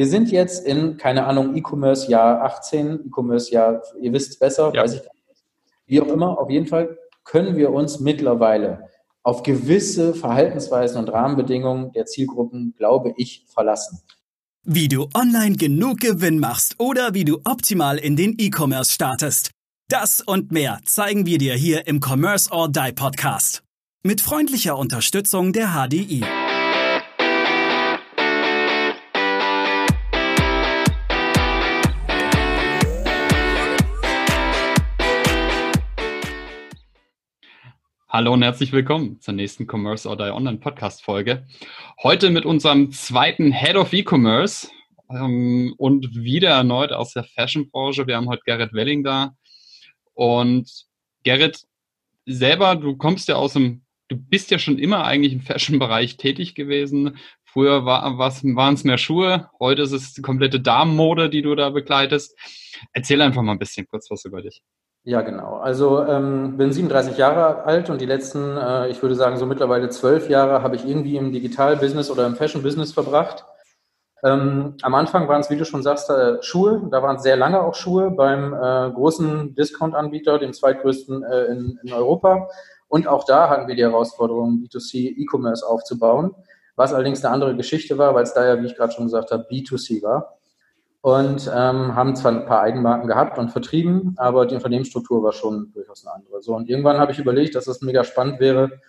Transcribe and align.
Wir 0.00 0.06
sind 0.06 0.30
jetzt 0.30 0.66
in, 0.66 0.96
keine 0.96 1.26
Ahnung, 1.26 1.54
E-Commerce 1.54 2.10
Jahr 2.10 2.40
18, 2.40 3.00
E-Commerce 3.08 3.52
Jahr, 3.52 3.82
ihr 4.00 4.14
wisst 4.14 4.30
es 4.30 4.38
besser, 4.38 4.72
ja. 4.74 4.82
weiß 4.82 4.94
ich 4.94 5.02
gar 5.02 5.12
nicht. 5.12 5.44
Wie 5.84 6.00
auch 6.00 6.06
immer, 6.06 6.38
auf 6.38 6.48
jeden 6.48 6.66
Fall 6.66 6.96
können 7.22 7.54
wir 7.58 7.70
uns 7.70 8.00
mittlerweile 8.00 8.88
auf 9.22 9.42
gewisse 9.42 10.14
Verhaltensweisen 10.14 10.98
und 10.98 11.10
Rahmenbedingungen 11.10 11.92
der 11.92 12.06
Zielgruppen, 12.06 12.72
glaube 12.78 13.12
ich, 13.18 13.44
verlassen. 13.52 14.00
Wie 14.64 14.88
du 14.88 15.06
online 15.14 15.56
genug 15.56 16.00
Gewinn 16.00 16.38
machst 16.38 16.76
oder 16.78 17.12
wie 17.12 17.26
du 17.26 17.42
optimal 17.44 17.98
in 17.98 18.16
den 18.16 18.36
E-Commerce 18.38 18.92
startest. 18.92 19.50
Das 19.90 20.22
und 20.22 20.50
mehr 20.50 20.80
zeigen 20.86 21.26
wir 21.26 21.36
dir 21.36 21.52
hier 21.52 21.86
im 21.86 22.00
Commerce 22.02 22.50
or 22.50 22.70
Die 22.70 22.92
Podcast. 22.94 23.62
Mit 24.02 24.22
freundlicher 24.22 24.78
Unterstützung 24.78 25.52
der 25.52 25.74
HDI. 25.74 26.24
Hallo 38.12 38.32
und 38.32 38.42
herzlich 38.42 38.72
willkommen 38.72 39.20
zur 39.20 39.34
nächsten 39.34 39.68
Commerce 39.70 40.08
or 40.08 40.16
Die 40.16 40.32
Online 40.32 40.58
Podcast 40.58 41.04
Folge. 41.04 41.46
Heute 42.02 42.30
mit 42.30 42.44
unserem 42.44 42.90
zweiten 42.90 43.52
Head 43.52 43.76
of 43.76 43.92
E-Commerce 43.92 44.68
ähm, 45.10 45.74
und 45.78 46.12
wieder 46.16 46.48
erneut 46.48 46.90
aus 46.90 47.12
der 47.12 47.22
Fashion 47.22 47.70
Branche. 47.70 48.08
Wir 48.08 48.16
haben 48.16 48.26
heute 48.26 48.42
Gerrit 48.44 48.72
Welling 48.72 49.04
da. 49.04 49.36
Und 50.12 50.68
Gerrit, 51.22 51.62
selber, 52.26 52.74
du 52.74 52.96
kommst 52.96 53.28
ja 53.28 53.36
aus 53.36 53.52
dem, 53.52 53.82
du 54.08 54.16
bist 54.16 54.50
ja 54.50 54.58
schon 54.58 54.80
immer 54.80 55.04
eigentlich 55.04 55.32
im 55.32 55.42
Fashion-Bereich 55.42 56.16
tätig 56.16 56.56
gewesen. 56.56 57.16
Früher 57.44 57.84
war, 57.84 58.18
waren 58.18 58.74
es 58.74 58.82
mehr 58.82 58.98
Schuhe, 58.98 59.48
heute 59.60 59.82
ist 59.82 59.92
es 59.92 60.14
die 60.14 60.22
komplette 60.22 60.58
Damenmode, 60.58 61.30
die 61.30 61.42
du 61.42 61.54
da 61.54 61.70
begleitest. 61.70 62.36
Erzähl 62.92 63.22
einfach 63.22 63.42
mal 63.42 63.52
ein 63.52 63.60
bisschen 63.60 63.86
kurz 63.86 64.10
was 64.10 64.24
über 64.24 64.42
dich. 64.42 64.62
Ja, 65.04 65.22
genau. 65.22 65.56
Also 65.56 66.04
ähm, 66.04 66.58
bin 66.58 66.72
37 66.72 67.16
Jahre 67.16 67.64
alt 67.64 67.88
und 67.88 68.00
die 68.02 68.06
letzten, 68.06 68.56
äh, 68.58 68.88
ich 68.88 69.00
würde 69.00 69.14
sagen, 69.14 69.38
so 69.38 69.46
mittlerweile 69.46 69.88
zwölf 69.88 70.28
Jahre 70.28 70.62
habe 70.62 70.76
ich 70.76 70.86
irgendwie 70.86 71.16
im 71.16 71.32
Digital-Business 71.32 72.10
oder 72.10 72.26
im 72.26 72.36
Fashion-Business 72.36 72.92
verbracht. 72.92 73.46
Ähm, 74.22 74.76
am 74.82 74.94
Anfang 74.94 75.26
waren 75.26 75.40
es, 75.40 75.48
wie 75.48 75.56
du 75.56 75.64
schon 75.64 75.82
sagst, 75.82 76.10
äh, 76.10 76.42
Schuhe. 76.42 76.86
Da 76.90 77.02
waren 77.02 77.16
es 77.16 77.22
sehr 77.22 77.36
lange 77.36 77.62
auch 77.62 77.74
Schuhe 77.74 78.10
beim 78.10 78.52
äh, 78.52 78.90
großen 78.92 79.54
Discount-Anbieter, 79.54 80.38
dem 80.38 80.52
zweitgrößten 80.52 81.22
äh, 81.22 81.44
in, 81.46 81.78
in 81.82 81.92
Europa. 81.94 82.50
Und 82.88 83.06
auch 83.06 83.24
da 83.24 83.48
hatten 83.48 83.68
wir 83.68 83.76
die 83.76 83.82
Herausforderung, 83.82 84.62
B2C 84.62 85.16
E-Commerce 85.16 85.66
aufzubauen, 85.66 86.34
was 86.76 86.92
allerdings 86.92 87.24
eine 87.24 87.32
andere 87.32 87.56
Geschichte 87.56 87.96
war, 87.96 88.14
weil 88.14 88.24
es 88.24 88.34
da 88.34 88.46
ja, 88.46 88.60
wie 88.60 88.66
ich 88.66 88.76
gerade 88.76 88.92
schon 88.92 89.04
gesagt 89.06 89.30
habe, 89.30 89.46
B2C 89.50 90.02
war 90.02 90.39
und 91.02 91.46
ähm, 91.46 91.94
haben 91.94 92.14
zwar 92.14 92.32
ein 92.32 92.46
paar 92.46 92.60
Eigenmarken 92.60 93.08
gehabt 93.08 93.38
und 93.38 93.50
vertrieben, 93.50 94.14
aber 94.18 94.46
die 94.46 94.54
Unternehmensstruktur 94.54 95.22
war 95.22 95.32
schon 95.32 95.72
durchaus 95.72 96.06
eine 96.06 96.14
andere. 96.14 96.42
So 96.42 96.54
und 96.54 96.68
irgendwann 96.68 96.98
habe 96.98 97.12
ich 97.12 97.18
überlegt, 97.18 97.54
dass 97.54 97.66
es 97.66 97.80
mega 97.80 98.04
spannend 98.04 98.38
wäre, 98.40 98.80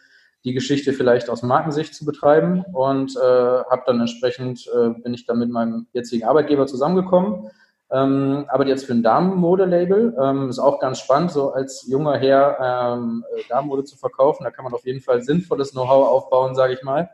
die 0.44 0.54
Geschichte 0.54 0.92
vielleicht 0.94 1.30
aus 1.30 1.44
Markensicht 1.44 1.94
zu 1.94 2.04
betreiben 2.04 2.66
und 2.74 3.16
äh, 3.16 3.20
habe 3.20 3.84
dann 3.86 4.02
entsprechend 4.02 4.68
äh, 4.76 4.90
bin 4.90 5.14
ich 5.14 5.26
dann 5.26 5.40
mit 5.40 5.50
meinem 5.50 5.88
jetzigen 5.94 6.26
Arbeitgeber 6.26 6.68
zusammengekommen. 6.68 7.50
Ähm, 7.92 8.46
aber 8.48 8.66
jetzt 8.68 8.86
für 8.86 8.94
ein 8.94 9.04
Damenmode-Label 9.04 10.16
ähm, 10.20 10.50
ist 10.50 10.60
auch 10.60 10.80
ganz 10.80 11.00
spannend, 11.00 11.32
so 11.32 11.52
als 11.52 11.86
junger 11.88 12.18
Herr 12.18 12.96
ähm, 12.98 13.26
Damenmode 13.50 13.84
zu 13.84 13.98
verkaufen. 13.98 14.46
Da 14.46 14.52
kann 14.52 14.64
man 14.64 14.74
auf 14.74 14.86
jeden 14.86 15.02
Fall 15.02 15.22
sinnvolles 15.22 15.72
Know-how 15.72 16.08
aufbauen, 16.08 16.56
sage 16.56 16.74
ich 16.74 16.84
mal. 16.84 17.10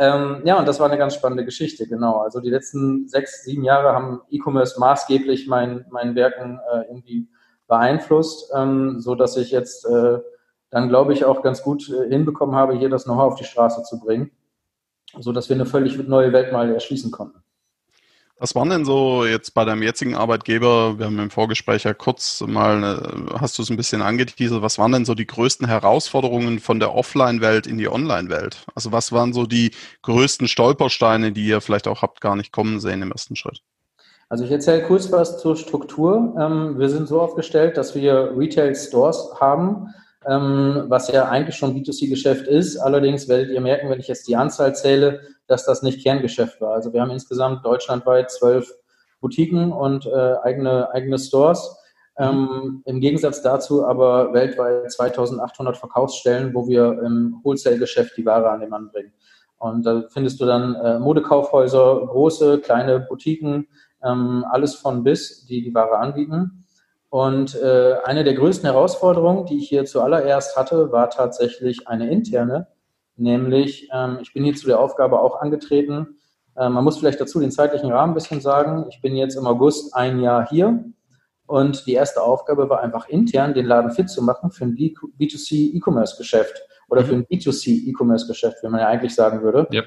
Ähm, 0.00 0.42
ja, 0.44 0.56
und 0.58 0.68
das 0.68 0.78
war 0.78 0.86
eine 0.86 0.96
ganz 0.96 1.14
spannende 1.14 1.44
Geschichte, 1.44 1.88
genau. 1.88 2.18
Also 2.18 2.40
die 2.40 2.50
letzten 2.50 3.08
sechs, 3.08 3.42
sieben 3.42 3.64
Jahre 3.64 3.92
haben 3.92 4.20
E-Commerce 4.30 4.78
maßgeblich 4.78 5.48
mein, 5.48 5.86
mein 5.90 6.14
Werken 6.14 6.60
äh, 6.72 6.82
irgendwie 6.88 7.28
beeinflusst, 7.66 8.52
ähm, 8.56 9.00
so 9.00 9.16
dass 9.16 9.36
ich 9.36 9.50
jetzt 9.50 9.84
äh, 9.86 10.18
dann, 10.70 10.88
glaube 10.88 11.12
ich, 11.12 11.24
auch 11.24 11.42
ganz 11.42 11.62
gut 11.62 11.90
äh, 11.90 12.08
hinbekommen 12.08 12.54
habe, 12.54 12.74
hier 12.74 12.88
das 12.88 13.04
Know-how 13.04 13.32
auf 13.32 13.38
die 13.38 13.44
Straße 13.44 13.82
zu 13.82 13.98
bringen, 13.98 14.30
so 15.18 15.32
dass 15.32 15.48
wir 15.48 15.56
eine 15.56 15.66
völlig 15.66 15.98
neue 16.06 16.32
Welt 16.32 16.52
mal 16.52 16.72
erschließen 16.72 17.10
konnten. 17.10 17.42
Was 18.40 18.54
waren 18.54 18.70
denn 18.70 18.84
so 18.84 19.24
jetzt 19.24 19.52
bei 19.52 19.64
deinem 19.64 19.82
jetzigen 19.82 20.14
Arbeitgeber, 20.14 20.96
wir 20.98 21.06
haben 21.06 21.18
im 21.18 21.30
Vorgespräch 21.30 21.82
ja 21.82 21.92
kurz 21.92 22.40
mal, 22.42 22.84
äh, 22.84 23.38
hast 23.40 23.58
du 23.58 23.62
es 23.62 23.70
ein 23.70 23.76
bisschen 23.76 24.00
angeteasert, 24.00 24.62
was 24.62 24.78
waren 24.78 24.92
denn 24.92 25.04
so 25.04 25.14
die 25.14 25.26
größten 25.26 25.66
Herausforderungen 25.66 26.60
von 26.60 26.78
der 26.78 26.94
Offline-Welt 26.94 27.66
in 27.66 27.78
die 27.78 27.88
Online-Welt? 27.88 28.64
Also 28.76 28.92
was 28.92 29.10
waren 29.10 29.32
so 29.32 29.44
die 29.44 29.72
größten 30.02 30.46
Stolpersteine, 30.46 31.32
die 31.32 31.46
ihr 31.46 31.60
vielleicht 31.60 31.88
auch 31.88 32.02
habt 32.02 32.20
gar 32.20 32.36
nicht 32.36 32.52
kommen 32.52 32.78
sehen 32.78 33.02
im 33.02 33.10
ersten 33.10 33.34
Schritt? 33.34 33.60
Also 34.28 34.44
ich 34.44 34.52
erzähle 34.52 34.84
kurz 34.84 35.10
was 35.10 35.40
zur 35.40 35.56
Struktur. 35.56 36.36
Ähm, 36.38 36.78
wir 36.78 36.90
sind 36.90 37.08
so 37.08 37.20
aufgestellt, 37.20 37.76
dass 37.76 37.96
wir 37.96 38.34
Retail-Stores 38.36 39.40
haben, 39.40 39.88
ähm, 40.26 40.84
was 40.88 41.08
ja 41.08 41.28
eigentlich 41.28 41.56
schon 41.56 41.74
B2C-Geschäft 41.74 42.46
ist. 42.46 42.78
Allerdings 42.78 43.28
werdet 43.28 43.50
ihr 43.50 43.60
merken, 43.60 43.88
wenn 43.88 44.00
ich 44.00 44.08
jetzt 44.08 44.28
die 44.28 44.36
Anzahl 44.36 44.74
zähle, 44.74 45.20
dass 45.46 45.64
das 45.64 45.82
nicht 45.82 46.02
Kerngeschäft 46.02 46.60
war. 46.60 46.74
Also 46.74 46.92
wir 46.92 47.00
haben 47.00 47.10
insgesamt 47.10 47.64
deutschlandweit 47.64 48.30
zwölf 48.30 48.70
Boutiquen 49.20 49.72
und 49.72 50.06
äh, 50.06 50.34
eigene, 50.42 50.92
eigene 50.92 51.18
Stores. 51.18 51.76
Ähm, 52.18 52.82
Im 52.84 53.00
Gegensatz 53.00 53.42
dazu 53.42 53.86
aber 53.86 54.32
weltweit 54.32 54.90
2800 54.90 55.76
Verkaufsstellen, 55.76 56.52
wo 56.52 56.66
wir 56.66 57.00
im 57.04 57.40
Wholesale-Geschäft 57.44 58.16
die 58.16 58.26
Ware 58.26 58.50
an 58.50 58.60
den 58.60 58.70
Mann 58.70 58.90
bringen. 58.90 59.12
Und 59.58 59.84
da 59.86 60.04
findest 60.08 60.40
du 60.40 60.46
dann 60.46 60.74
äh, 60.76 60.98
Modekaufhäuser, 60.98 62.06
große, 62.06 62.58
kleine 62.60 63.00
Boutiquen, 63.00 63.68
ähm, 64.02 64.44
alles 64.50 64.74
von 64.74 65.02
bis, 65.02 65.46
die 65.46 65.62
die 65.62 65.74
Ware 65.74 65.98
anbieten. 65.98 66.64
Und 67.10 67.54
äh, 67.54 67.94
eine 68.04 68.22
der 68.22 68.34
größten 68.34 68.68
Herausforderungen, 68.68 69.46
die 69.46 69.58
ich 69.58 69.68
hier 69.68 69.86
zuallererst 69.86 70.56
hatte, 70.56 70.92
war 70.92 71.08
tatsächlich 71.08 71.88
eine 71.88 72.10
interne, 72.10 72.68
nämlich 73.16 73.88
ähm, 73.92 74.18
ich 74.20 74.34
bin 74.34 74.44
hier 74.44 74.54
zu 74.54 74.66
der 74.66 74.78
Aufgabe 74.78 75.20
auch 75.20 75.40
angetreten. 75.40 76.18
Äh, 76.54 76.68
man 76.68 76.84
muss 76.84 76.98
vielleicht 76.98 77.20
dazu 77.20 77.40
den 77.40 77.50
zeitlichen 77.50 77.90
Rahmen 77.90 78.12
ein 78.12 78.14
bisschen 78.14 78.42
sagen. 78.42 78.86
Ich 78.90 79.00
bin 79.00 79.16
jetzt 79.16 79.36
im 79.36 79.46
August 79.46 79.94
ein 79.94 80.20
Jahr 80.20 80.46
hier 80.48 80.84
und 81.46 81.86
die 81.86 81.94
erste 81.94 82.22
Aufgabe 82.22 82.68
war 82.68 82.80
einfach 82.80 83.08
intern 83.08 83.54
den 83.54 83.64
Laden 83.64 83.90
fit 83.90 84.10
zu 84.10 84.22
machen 84.22 84.50
für 84.50 84.64
ein 84.64 84.76
B2C 84.76 85.76
E-Commerce-Geschäft 85.76 86.60
oder 86.90 87.04
für 87.06 87.14
ein 87.14 87.24
B2C 87.24 87.88
E-Commerce-Geschäft, 87.88 88.58
wie 88.62 88.68
man 88.68 88.80
ja 88.80 88.88
eigentlich 88.88 89.14
sagen 89.14 89.42
würde. 89.42 89.66
Yep. 89.72 89.86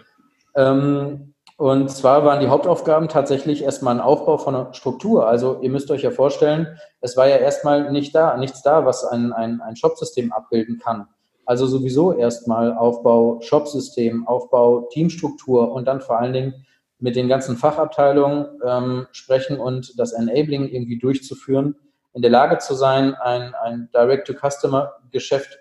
Ähm, 0.56 1.36
und 1.61 1.91
zwar 1.91 2.25
waren 2.25 2.39
die 2.39 2.47
Hauptaufgaben 2.47 3.07
tatsächlich 3.07 3.61
erstmal 3.61 3.94
ein 3.94 4.01
Aufbau 4.01 4.39
von 4.39 4.55
einer 4.55 4.73
Struktur. 4.73 5.27
Also 5.27 5.59
ihr 5.61 5.69
müsst 5.69 5.91
euch 5.91 6.01
ja 6.01 6.09
vorstellen, 6.09 6.66
es 7.01 7.16
war 7.16 7.27
ja 7.27 7.35
erstmal 7.35 7.91
nicht 7.91 8.16
da, 8.16 8.35
nichts 8.35 8.63
da, 8.63 8.83
was 8.88 9.05
ein, 9.05 9.31
ein, 9.31 9.61
ein 9.61 9.75
Shopsystem 9.75 10.31
abbilden 10.33 10.79
kann. 10.79 11.05
Also 11.45 11.67
sowieso 11.67 12.13
erstmal 12.13 12.75
Aufbau 12.75 13.41
Shopsystem, 13.41 14.27
Aufbau 14.27 14.89
Teamstruktur 14.91 15.72
und 15.72 15.88
dann 15.88 16.01
vor 16.01 16.17
allen 16.17 16.33
Dingen 16.33 16.66
mit 16.97 17.16
den 17.16 17.27
ganzen 17.27 17.55
Fachabteilungen 17.55 18.47
ähm, 18.66 19.05
sprechen 19.11 19.59
und 19.59 19.99
das 19.99 20.13
Enabling 20.13 20.67
irgendwie 20.67 20.97
durchzuführen, 20.97 21.75
in 22.16 22.23
der 22.23 22.31
Lage 22.31 22.57
zu 22.57 22.73
sein, 22.73 23.13
ein, 23.13 23.53
ein 23.53 23.88
Direct-to-Customer-Geschäft 23.93 25.59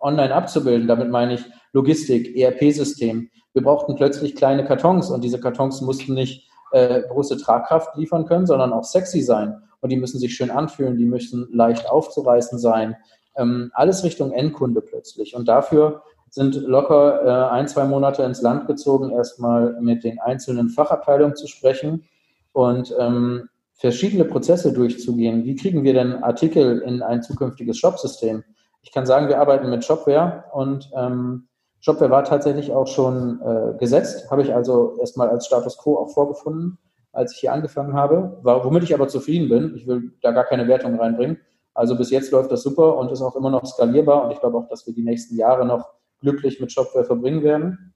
online 0.00 0.34
abzubilden. 0.34 0.88
Damit 0.88 1.10
meine 1.10 1.34
ich 1.34 1.44
Logistik, 1.74 2.34
ERP-System, 2.34 3.28
wir 3.52 3.62
brauchten 3.62 3.96
plötzlich 3.96 4.34
kleine 4.34 4.64
Kartons 4.64 5.10
und 5.10 5.22
diese 5.22 5.40
Kartons 5.40 5.80
mussten 5.80 6.14
nicht 6.14 6.48
äh, 6.72 7.02
große 7.02 7.36
Tragkraft 7.36 7.96
liefern 7.96 8.26
können, 8.26 8.46
sondern 8.46 8.72
auch 8.72 8.84
sexy 8.84 9.20
sein. 9.22 9.62
Und 9.80 9.90
die 9.90 9.96
müssen 9.96 10.18
sich 10.18 10.34
schön 10.34 10.50
anfühlen, 10.50 10.96
die 10.96 11.04
müssen 11.04 11.48
leicht 11.52 11.90
aufzureißen 11.90 12.58
sein. 12.58 12.96
Ähm, 13.36 13.70
alles 13.74 14.04
Richtung 14.04 14.32
Endkunde 14.32 14.80
plötzlich. 14.80 15.34
Und 15.34 15.48
dafür 15.48 16.02
sind 16.30 16.54
locker 16.54 17.24
äh, 17.24 17.52
ein, 17.52 17.68
zwei 17.68 17.84
Monate 17.84 18.22
ins 18.22 18.40
Land 18.40 18.66
gezogen, 18.66 19.10
erstmal 19.10 19.76
mit 19.80 20.02
den 20.02 20.18
einzelnen 20.18 20.70
Fachabteilungen 20.70 21.36
zu 21.36 21.46
sprechen 21.46 22.04
und 22.52 22.94
ähm, 22.98 23.48
verschiedene 23.74 24.24
Prozesse 24.24 24.72
durchzugehen. 24.72 25.44
Wie 25.44 25.56
kriegen 25.56 25.82
wir 25.82 25.92
denn 25.92 26.22
Artikel 26.22 26.80
in 26.80 27.02
ein 27.02 27.22
zukünftiges 27.22 27.76
Shopsystem? 27.76 28.44
Ich 28.82 28.92
kann 28.92 29.04
sagen, 29.04 29.28
wir 29.28 29.40
arbeiten 29.40 29.68
mit 29.68 29.84
Shopware 29.84 30.44
und 30.52 30.90
ähm, 30.96 31.48
Shopware 31.82 32.10
war 32.10 32.22
tatsächlich 32.22 32.72
auch 32.72 32.86
schon 32.86 33.40
äh, 33.42 33.76
gesetzt, 33.76 34.30
habe 34.30 34.42
ich 34.42 34.54
also 34.54 34.96
erstmal 35.00 35.28
als 35.28 35.46
Status 35.46 35.76
quo 35.76 35.98
auch 35.98 36.10
vorgefunden, 36.10 36.78
als 37.10 37.32
ich 37.34 37.40
hier 37.40 37.52
angefangen 37.52 37.94
habe, 37.94 38.38
war, 38.42 38.64
womit 38.64 38.84
ich 38.84 38.94
aber 38.94 39.08
zufrieden 39.08 39.48
bin. 39.48 39.74
Ich 39.76 39.86
will 39.86 40.12
da 40.22 40.30
gar 40.30 40.44
keine 40.44 40.68
Wertung 40.68 40.98
reinbringen. 40.98 41.38
Also 41.74 41.96
bis 41.96 42.10
jetzt 42.10 42.30
läuft 42.30 42.52
das 42.52 42.62
super 42.62 42.96
und 42.96 43.10
ist 43.10 43.20
auch 43.20 43.34
immer 43.34 43.50
noch 43.50 43.66
skalierbar 43.66 44.24
und 44.24 44.30
ich 44.30 44.38
glaube 44.38 44.58
auch, 44.58 44.68
dass 44.68 44.86
wir 44.86 44.94
die 44.94 45.02
nächsten 45.02 45.36
Jahre 45.36 45.66
noch 45.66 45.88
glücklich 46.20 46.60
mit 46.60 46.70
Shopware 46.70 47.04
verbringen 47.04 47.42
werden. 47.42 47.94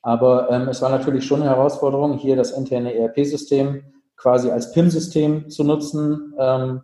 Aber 0.00 0.50
ähm, 0.50 0.68
es 0.68 0.80
war 0.80 0.88
natürlich 0.88 1.26
schon 1.26 1.42
eine 1.42 1.50
Herausforderung, 1.50 2.16
hier 2.16 2.34
das 2.34 2.52
interne 2.52 2.94
ERP-System 2.94 3.82
quasi 4.16 4.50
als 4.50 4.72
PIM-System 4.72 5.50
zu 5.50 5.64
nutzen. 5.64 6.32
Ähm, 6.38 6.80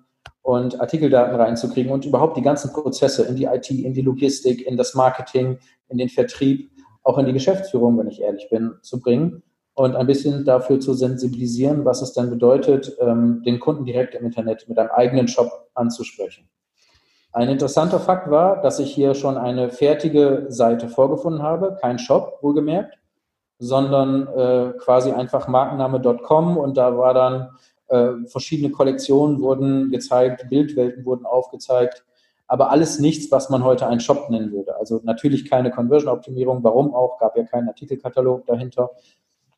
und 0.46 0.81
Artikeldaten 0.81 1.34
reinzukriegen 1.34 1.90
und 1.90 2.06
überhaupt 2.06 2.37
die 2.37 2.43
ganzen 2.43 2.72
Prozesse 2.72 3.25
in 3.25 3.34
die 3.34 3.46
IT, 3.46 3.69
in 3.69 3.94
die 3.94 4.00
Logistik, 4.02 4.64
in 4.64 4.76
das 4.76 4.94
Marketing, 4.94 5.58
in 5.88 5.98
den 5.98 6.08
Vertrieb, 6.08 6.70
auch 7.02 7.19
in 7.19 7.26
die 7.26 7.32
Geschäftsführung, 7.32 7.98
wenn 7.98 8.06
ich 8.06 8.22
ehrlich 8.22 8.48
bin, 8.48 8.75
zu 8.81 9.00
bringen. 9.00 9.43
und 9.75 9.94
ein 9.94 10.06
bisschen 10.06 10.46
dafür 10.46 10.81
zu 10.81 10.94
sensibilisieren, 10.94 11.84
was 11.84 12.00
es 12.00 12.14
dann 12.14 12.31
bedeutet, 12.31 12.96
ähm, 12.98 13.43
den 13.44 13.60
Kunden 13.60 13.84
direkt 13.84 14.14
im 14.14 14.25
Internet 14.25 14.66
mit 14.69 14.78
einem 14.78 14.90
eigenen 14.90 15.28
Shop 15.28 15.50
anzusprechen. 15.75 16.48
Ein 17.32 17.50
interessanter 17.50 18.00
Fakt 18.00 18.31
war, 18.31 18.62
dass 18.62 18.78
ich 18.78 18.94
hier 18.94 19.14
schon 19.14 19.37
eine 19.37 19.69
fertige 19.69 20.46
Seite 20.48 20.88
vorgefunden 20.88 21.43
habe, 21.43 21.76
kein 21.78 21.98
Shop, 21.98 22.38
wohlgemerkt, 22.40 22.96
sondern 23.58 24.28
äh, 24.28 24.72
quasi 24.78 25.10
einfach 25.10 25.46
Markenname.com 25.46 26.56
und 26.56 26.78
da 26.78 26.96
war 26.96 27.12
dann 27.12 27.50
äh, 27.88 28.12
verschiedene 28.26 28.70
Kollektionen 28.70 29.40
wurden 29.40 29.90
gezeigt, 29.90 30.48
Bildwelten 30.48 31.04
wurden 31.04 31.26
aufgezeigt, 31.26 32.04
aber 32.46 32.70
alles 32.70 33.00
nichts, 33.00 33.30
was 33.30 33.50
man 33.50 33.64
heute 33.64 33.86
einen 33.86 34.00
Shop 34.00 34.30
nennen 34.30 34.52
würde. 34.52 34.76
Also 34.76 35.00
natürlich 35.04 35.50
keine 35.50 35.70
Conversion-Optimierung, 35.70 36.62
warum 36.62 36.94
auch, 36.94 37.18
gab 37.18 37.36
ja 37.36 37.44
keinen 37.44 37.68
Artikelkatalog 37.68 38.46
dahinter, 38.46 38.90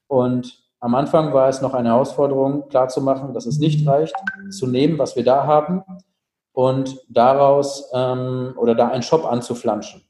und 0.09 0.65
am 0.81 0.95
Anfang 0.95 1.33
war 1.33 1.49
es 1.49 1.61
noch 1.61 1.75
eine 1.75 1.91
Herausforderung, 1.91 2.69
klarzumachen, 2.69 3.35
dass 3.35 3.47
es 3.47 3.59
nicht 3.59 3.87
reicht, 3.87 4.15
zu 4.51 4.67
nehmen, 4.67 4.99
was 4.99 5.17
wir 5.17 5.25
da 5.25 5.47
haben 5.47 5.83
und 6.53 6.99
daraus 7.09 7.91
ähm, 7.93 8.55
oder 8.57 8.75
da 8.75 8.89
einen 8.89 9.03
Shop 9.03 9.25
anzuflanschen. 9.25 10.03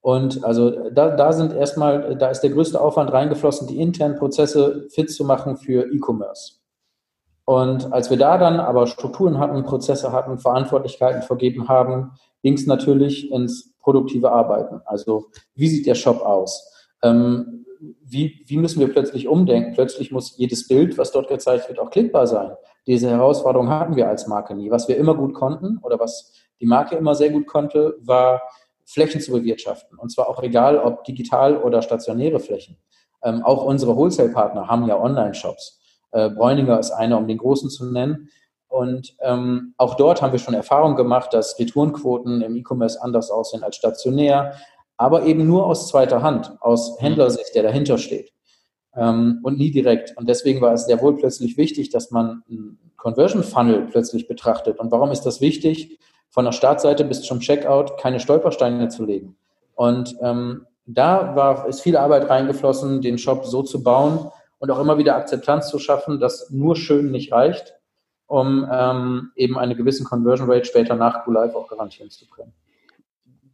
Und 0.00 0.44
also 0.44 0.90
da, 0.90 1.16
da 1.16 1.32
sind 1.32 1.52
erstmal, 1.52 2.16
da 2.16 2.28
ist 2.28 2.40
der 2.40 2.50
größte 2.50 2.80
Aufwand 2.80 3.12
reingeflossen, 3.12 3.66
die 3.66 3.80
internen 3.80 4.16
Prozesse 4.16 4.86
fit 4.90 5.10
zu 5.10 5.24
machen 5.24 5.56
für 5.56 5.92
E-Commerce. 5.92 6.63
Und 7.44 7.92
als 7.92 8.10
wir 8.10 8.16
da 8.16 8.38
dann 8.38 8.58
aber 8.58 8.86
Strukturen 8.86 9.38
hatten, 9.38 9.64
Prozesse 9.64 10.12
hatten, 10.12 10.38
Verantwortlichkeiten 10.38 11.22
vergeben 11.22 11.68
haben, 11.68 12.12
ging 12.42 12.54
es 12.54 12.66
natürlich 12.66 13.30
ins 13.30 13.74
produktive 13.80 14.32
Arbeiten. 14.32 14.80
Also 14.86 15.26
wie 15.54 15.68
sieht 15.68 15.86
der 15.86 15.94
Shop 15.94 16.22
aus? 16.22 16.70
Ähm, 17.02 17.66
wie, 18.02 18.44
wie 18.46 18.56
müssen 18.56 18.80
wir 18.80 18.90
plötzlich 18.90 19.28
umdenken? 19.28 19.74
Plötzlich 19.74 20.10
muss 20.10 20.38
jedes 20.38 20.68
Bild, 20.68 20.96
was 20.96 21.12
dort 21.12 21.28
gezeigt 21.28 21.68
wird, 21.68 21.78
auch 21.78 21.90
klickbar 21.90 22.26
sein. 22.26 22.52
Diese 22.86 23.10
Herausforderung 23.10 23.68
hatten 23.68 23.96
wir 23.96 24.08
als 24.08 24.26
Marke 24.26 24.54
nie. 24.54 24.70
Was 24.70 24.88
wir 24.88 24.96
immer 24.96 25.14
gut 25.14 25.34
konnten 25.34 25.78
oder 25.82 25.98
was 25.98 26.32
die 26.60 26.66
Marke 26.66 26.96
immer 26.96 27.14
sehr 27.14 27.30
gut 27.30 27.46
konnte, 27.46 27.96
war 28.00 28.42
Flächen 28.86 29.20
zu 29.20 29.32
bewirtschaften. 29.32 29.98
Und 29.98 30.10
zwar 30.12 30.28
auch 30.28 30.42
egal, 30.42 30.78
ob 30.78 31.04
digital 31.04 31.56
oder 31.56 31.82
stationäre 31.82 32.40
Flächen. 32.40 32.78
Ähm, 33.22 33.42
auch 33.42 33.64
unsere 33.64 33.96
Wholesale-Partner 33.96 34.68
haben 34.68 34.86
ja 34.86 35.00
Online-Shops. 35.00 35.80
Äh, 36.14 36.30
Bräuninger 36.30 36.78
ist 36.80 36.90
einer, 36.90 37.18
um 37.18 37.28
den 37.28 37.38
großen 37.38 37.68
zu 37.68 37.92
nennen. 37.92 38.30
Und 38.68 39.14
ähm, 39.20 39.74
auch 39.76 39.94
dort 39.94 40.22
haben 40.22 40.32
wir 40.32 40.38
schon 40.38 40.54
Erfahrung 40.54 40.96
gemacht, 40.96 41.32
dass 41.32 41.58
Retourenquoten 41.58 42.40
im 42.40 42.56
E-Commerce 42.56 43.00
anders 43.00 43.30
aussehen 43.30 43.62
als 43.62 43.76
stationär 43.76 44.54
aber 44.96 45.24
eben 45.24 45.46
nur 45.46 45.66
aus 45.66 45.88
zweiter 45.88 46.22
Hand, 46.22 46.52
aus 46.60 46.92
mhm. 46.92 47.06
Händlersicht, 47.06 47.54
der 47.54 47.62
dahinter 47.62 47.98
steht 47.98 48.32
ähm, 48.96 49.40
und 49.42 49.58
nie 49.58 49.70
direkt. 49.70 50.16
Und 50.16 50.28
deswegen 50.28 50.60
war 50.60 50.72
es 50.72 50.86
sehr 50.86 51.00
wohl 51.00 51.16
plötzlich 51.16 51.56
wichtig, 51.56 51.90
dass 51.90 52.10
man 52.10 52.42
einen 52.48 52.78
Conversion 52.96 53.42
Funnel 53.42 53.86
plötzlich 53.90 54.28
betrachtet. 54.28 54.78
Und 54.78 54.90
warum 54.90 55.10
ist 55.10 55.22
das 55.22 55.40
wichtig? 55.40 55.98
Von 56.30 56.44
der 56.44 56.52
Startseite 56.52 57.04
bis 57.04 57.22
zum 57.22 57.40
Checkout 57.40 57.98
keine 57.98 58.20
Stolpersteine 58.20 58.88
zu 58.88 59.04
legen. 59.04 59.36
Und 59.74 60.16
ähm, 60.20 60.66
da 60.86 61.34
war, 61.34 61.66
ist 61.66 61.80
viel 61.80 61.96
Arbeit 61.96 62.28
reingeflossen, 62.28 63.00
den 63.00 63.18
Shop 63.18 63.44
so 63.46 63.62
zu 63.62 63.82
bauen 63.82 64.30
und 64.64 64.70
auch 64.70 64.80
immer 64.80 64.96
wieder 64.96 65.14
Akzeptanz 65.16 65.68
zu 65.68 65.78
schaffen, 65.78 66.20
dass 66.20 66.48
nur 66.48 66.74
schön 66.74 67.10
nicht 67.10 67.32
reicht, 67.32 67.74
um 68.26 68.66
ähm, 68.72 69.30
eben 69.36 69.58
eine 69.58 69.76
gewisse 69.76 70.04
Conversion 70.04 70.50
Rate 70.50 70.64
später 70.64 70.96
nach 70.96 71.26
Go-Live 71.26 71.54
auch 71.54 71.68
garantieren 71.68 72.08
zu 72.08 72.26
können. 72.26 72.54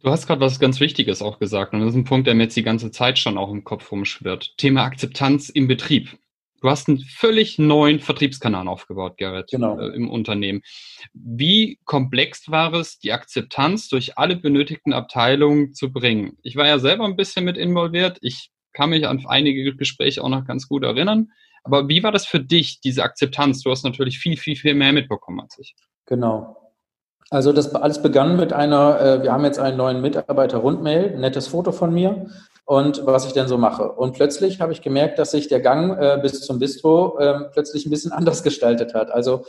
Du 0.01 0.09
hast 0.09 0.25
gerade 0.25 0.39
was 0.39 0.57
ganz 0.57 0.79
Wichtiges 0.79 1.21
auch 1.21 1.37
gesagt 1.37 1.73
und 1.73 1.81
das 1.81 1.89
ist 1.89 1.95
ein 1.95 2.05
Punkt, 2.05 2.27
der 2.27 2.33
mir 2.33 2.43
jetzt 2.43 2.55
die 2.55 2.63
ganze 2.63 2.91
Zeit 2.91 3.19
schon 3.19 3.37
auch 3.37 3.51
im 3.51 3.65
Kopf 3.65 3.91
rumschwirrt. 3.91 4.57
Thema 4.57 4.83
Akzeptanz 4.83 5.49
im 5.49 5.67
Betrieb. 5.67 6.17
Du 6.61 6.69
hast 6.69 6.87
einen 6.87 6.99
völlig 6.99 7.59
neuen 7.59 7.99
Vertriebskanal 7.99 8.69
aufgebaut, 8.69 9.17
Gerrit, 9.17 9.49
genau. 9.51 9.77
äh, 9.79 9.87
im 9.87 10.09
Unternehmen. 10.09 10.61
Wie 11.11 11.77
komplex 11.83 12.49
war 12.49 12.73
es, 12.73 12.99
die 12.99 13.11
Akzeptanz 13.11 13.89
durch 13.89 14.17
alle 14.17 14.37
benötigten 14.37 14.93
Abteilungen 14.93 15.73
zu 15.73 15.91
bringen? 15.91 16.37
Ich 16.41 16.55
war 16.55 16.67
ja 16.67 16.79
selber 16.79 17.03
ein 17.03 17.17
bisschen 17.17 17.43
mit 17.43 17.57
involviert. 17.57 18.17
Ich 18.21 18.49
kann 18.73 18.89
mich 18.89 19.07
an 19.07 19.23
einige 19.27 19.75
Gespräche 19.75 20.23
auch 20.23 20.29
noch 20.29 20.45
ganz 20.45 20.67
gut 20.67 20.83
erinnern. 20.83 21.31
Aber 21.63 21.87
wie 21.87 22.03
war 22.03 22.11
das 22.11 22.25
für 22.25 22.39
dich, 22.39 22.81
diese 22.81 23.03
Akzeptanz? 23.03 23.61
Du 23.61 23.69
hast 23.69 23.83
natürlich 23.83 24.19
viel, 24.19 24.37
viel, 24.37 24.55
viel 24.55 24.73
mehr 24.73 24.93
mitbekommen 24.93 25.41
als 25.41 25.57
ich. 25.59 25.75
Genau. 26.05 26.57
Also 27.29 27.53
das 27.53 27.73
alles 27.75 28.01
begann 28.01 28.35
mit 28.35 28.51
einer, 28.51 28.99
äh, 28.99 29.23
wir 29.23 29.31
haben 29.31 29.45
jetzt 29.45 29.59
einen 29.59 29.77
neuen 29.77 30.01
Mitarbeiter-Rundmail, 30.01 31.17
nettes 31.17 31.47
Foto 31.47 31.71
von 31.71 31.93
mir 31.93 32.25
und 32.65 33.05
was 33.05 33.25
ich 33.25 33.31
denn 33.31 33.47
so 33.47 33.57
mache. 33.57 33.89
Und 33.91 34.13
plötzlich 34.13 34.59
habe 34.59 34.73
ich 34.73 34.81
gemerkt, 34.81 35.17
dass 35.17 35.31
sich 35.31 35.47
der 35.47 35.61
Gang 35.61 35.97
äh, 35.97 36.19
bis 36.21 36.41
zum 36.41 36.59
Bistro 36.59 37.17
äh, 37.19 37.45
plötzlich 37.53 37.85
ein 37.85 37.89
bisschen 37.89 38.11
anders 38.11 38.43
gestaltet 38.43 38.93
hat. 38.93 39.11
Also 39.11 39.45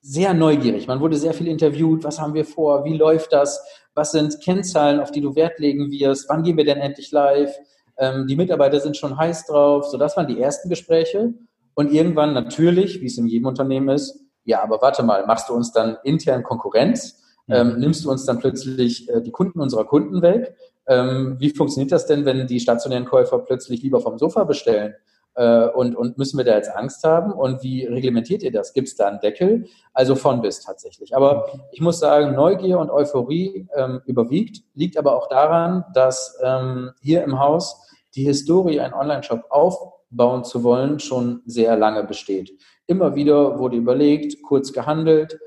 sehr 0.00 0.34
neugierig. 0.34 0.86
Man 0.86 1.00
wurde 1.00 1.16
sehr 1.16 1.34
viel 1.34 1.48
interviewt. 1.48 2.04
Was 2.04 2.20
haben 2.20 2.34
wir 2.34 2.44
vor? 2.44 2.84
Wie 2.84 2.96
läuft 2.96 3.32
das? 3.32 3.64
Was 3.94 4.12
sind 4.12 4.40
Kennzahlen, 4.40 5.00
auf 5.00 5.10
die 5.10 5.20
du 5.20 5.34
Wert 5.34 5.58
legen 5.58 5.90
wirst? 5.90 6.28
Wann 6.28 6.42
gehen 6.42 6.56
wir 6.56 6.64
denn 6.64 6.78
endlich 6.78 7.10
live? 7.10 7.56
Ähm, 7.98 8.26
die 8.26 8.36
Mitarbeiter 8.36 8.80
sind 8.80 8.96
schon 8.96 9.16
heiß 9.16 9.46
drauf. 9.46 9.86
So, 9.86 9.98
das 9.98 10.16
waren 10.16 10.26
die 10.26 10.40
ersten 10.40 10.68
Gespräche. 10.68 11.34
Und 11.74 11.92
irgendwann 11.92 12.32
natürlich, 12.32 13.00
wie 13.00 13.06
es 13.06 13.18
in 13.18 13.26
jedem 13.26 13.46
Unternehmen 13.46 13.88
ist, 13.88 14.20
ja, 14.44 14.62
aber 14.62 14.80
warte 14.82 15.02
mal, 15.02 15.26
machst 15.26 15.48
du 15.48 15.54
uns 15.54 15.72
dann 15.72 15.96
intern 16.04 16.42
Konkurrenz? 16.42 17.24
ähm, 17.48 17.78
nimmst 17.78 18.04
du 18.04 18.10
uns 18.10 18.24
dann 18.24 18.38
plötzlich 18.38 19.08
äh, 19.08 19.20
die 19.20 19.30
Kunden 19.30 19.60
unserer 19.60 19.84
Kunden 19.84 20.22
weg? 20.22 20.56
Ähm, 20.86 21.36
wie 21.38 21.50
funktioniert 21.50 21.92
das 21.92 22.06
denn, 22.06 22.24
wenn 22.24 22.46
die 22.46 22.60
stationären 22.60 23.04
Käufer 23.04 23.38
plötzlich 23.38 23.82
lieber 23.82 24.00
vom 24.00 24.18
Sofa 24.18 24.44
bestellen? 24.44 24.94
Äh, 25.36 25.66
und, 25.68 25.96
und 25.96 26.16
müssen 26.18 26.38
wir 26.38 26.44
da 26.44 26.54
jetzt 26.54 26.74
Angst 26.74 27.04
haben? 27.04 27.32
Und 27.32 27.62
wie 27.62 27.84
reglementiert 27.84 28.42
ihr 28.42 28.52
das? 28.52 28.72
Gibt 28.72 28.88
es 28.88 28.96
da 28.96 29.06
einen 29.06 29.20
Deckel? 29.20 29.66
Also 29.92 30.14
von 30.14 30.40
bis 30.40 30.60
tatsächlich. 30.60 31.16
Aber 31.16 31.46
ich 31.72 31.80
muss 31.80 31.98
sagen, 31.98 32.34
Neugier 32.34 32.78
und 32.78 32.90
Euphorie 32.90 33.66
ähm, 33.76 34.00
überwiegt, 34.06 34.62
liegt 34.74 34.96
aber 34.96 35.16
auch 35.16 35.28
daran, 35.28 35.84
dass 35.94 36.38
ähm, 36.42 36.92
hier 37.00 37.24
im 37.24 37.38
Haus 37.38 37.80
die 38.14 38.24
Historie, 38.24 38.80
einen 38.80 38.94
Online-Shop 38.94 39.46
aufbauen 39.50 40.44
zu 40.44 40.62
wollen, 40.62 41.00
schon 41.00 41.42
sehr 41.46 41.76
lange 41.76 42.04
besteht. 42.04 42.52
Immer 42.86 43.14
wieder 43.14 43.58
wurde 43.58 43.76
überlegt, 43.76 44.42
kurz 44.42 44.72
gehandelt, 44.72 45.38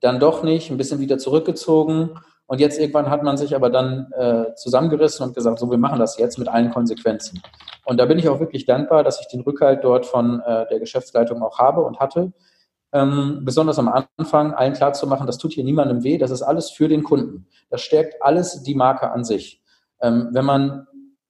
dann 0.00 0.18
doch 0.18 0.42
nicht, 0.42 0.70
ein 0.70 0.76
bisschen 0.78 1.00
wieder 1.00 1.18
zurückgezogen. 1.18 2.18
Und 2.46 2.60
jetzt 2.60 2.78
irgendwann 2.78 3.08
hat 3.08 3.22
man 3.22 3.36
sich 3.36 3.54
aber 3.54 3.70
dann 3.70 4.12
äh, 4.12 4.54
zusammengerissen 4.56 5.26
und 5.26 5.34
gesagt, 5.34 5.58
so, 5.58 5.70
wir 5.70 5.78
machen 5.78 5.98
das 5.98 6.18
jetzt 6.18 6.38
mit 6.38 6.48
allen 6.48 6.70
Konsequenzen. 6.70 7.42
Und 7.84 7.98
da 7.98 8.06
bin 8.06 8.18
ich 8.18 8.28
auch 8.28 8.40
wirklich 8.40 8.66
dankbar, 8.66 9.04
dass 9.04 9.20
ich 9.20 9.28
den 9.28 9.40
Rückhalt 9.40 9.82
dort 9.84 10.06
von 10.06 10.40
äh, 10.40 10.66
der 10.68 10.78
Geschäftsleitung 10.78 11.42
auch 11.42 11.58
habe 11.58 11.82
und 11.82 11.98
hatte. 12.00 12.32
Ähm, 12.92 13.40
besonders 13.42 13.78
am 13.78 13.88
Anfang 14.18 14.52
allen 14.52 14.74
klarzumachen, 14.74 15.26
das 15.26 15.38
tut 15.38 15.52
hier 15.52 15.64
niemandem 15.64 16.04
weh, 16.04 16.18
das 16.18 16.30
ist 16.30 16.42
alles 16.42 16.70
für 16.70 16.88
den 16.88 17.02
Kunden. 17.02 17.46
Das 17.70 17.80
stärkt 17.80 18.22
alles 18.22 18.62
die 18.62 18.74
Marke 18.74 19.10
an 19.10 19.24
sich. 19.24 19.62
Ähm, 20.02 20.28
wenn 20.32 20.44
man 20.44 20.86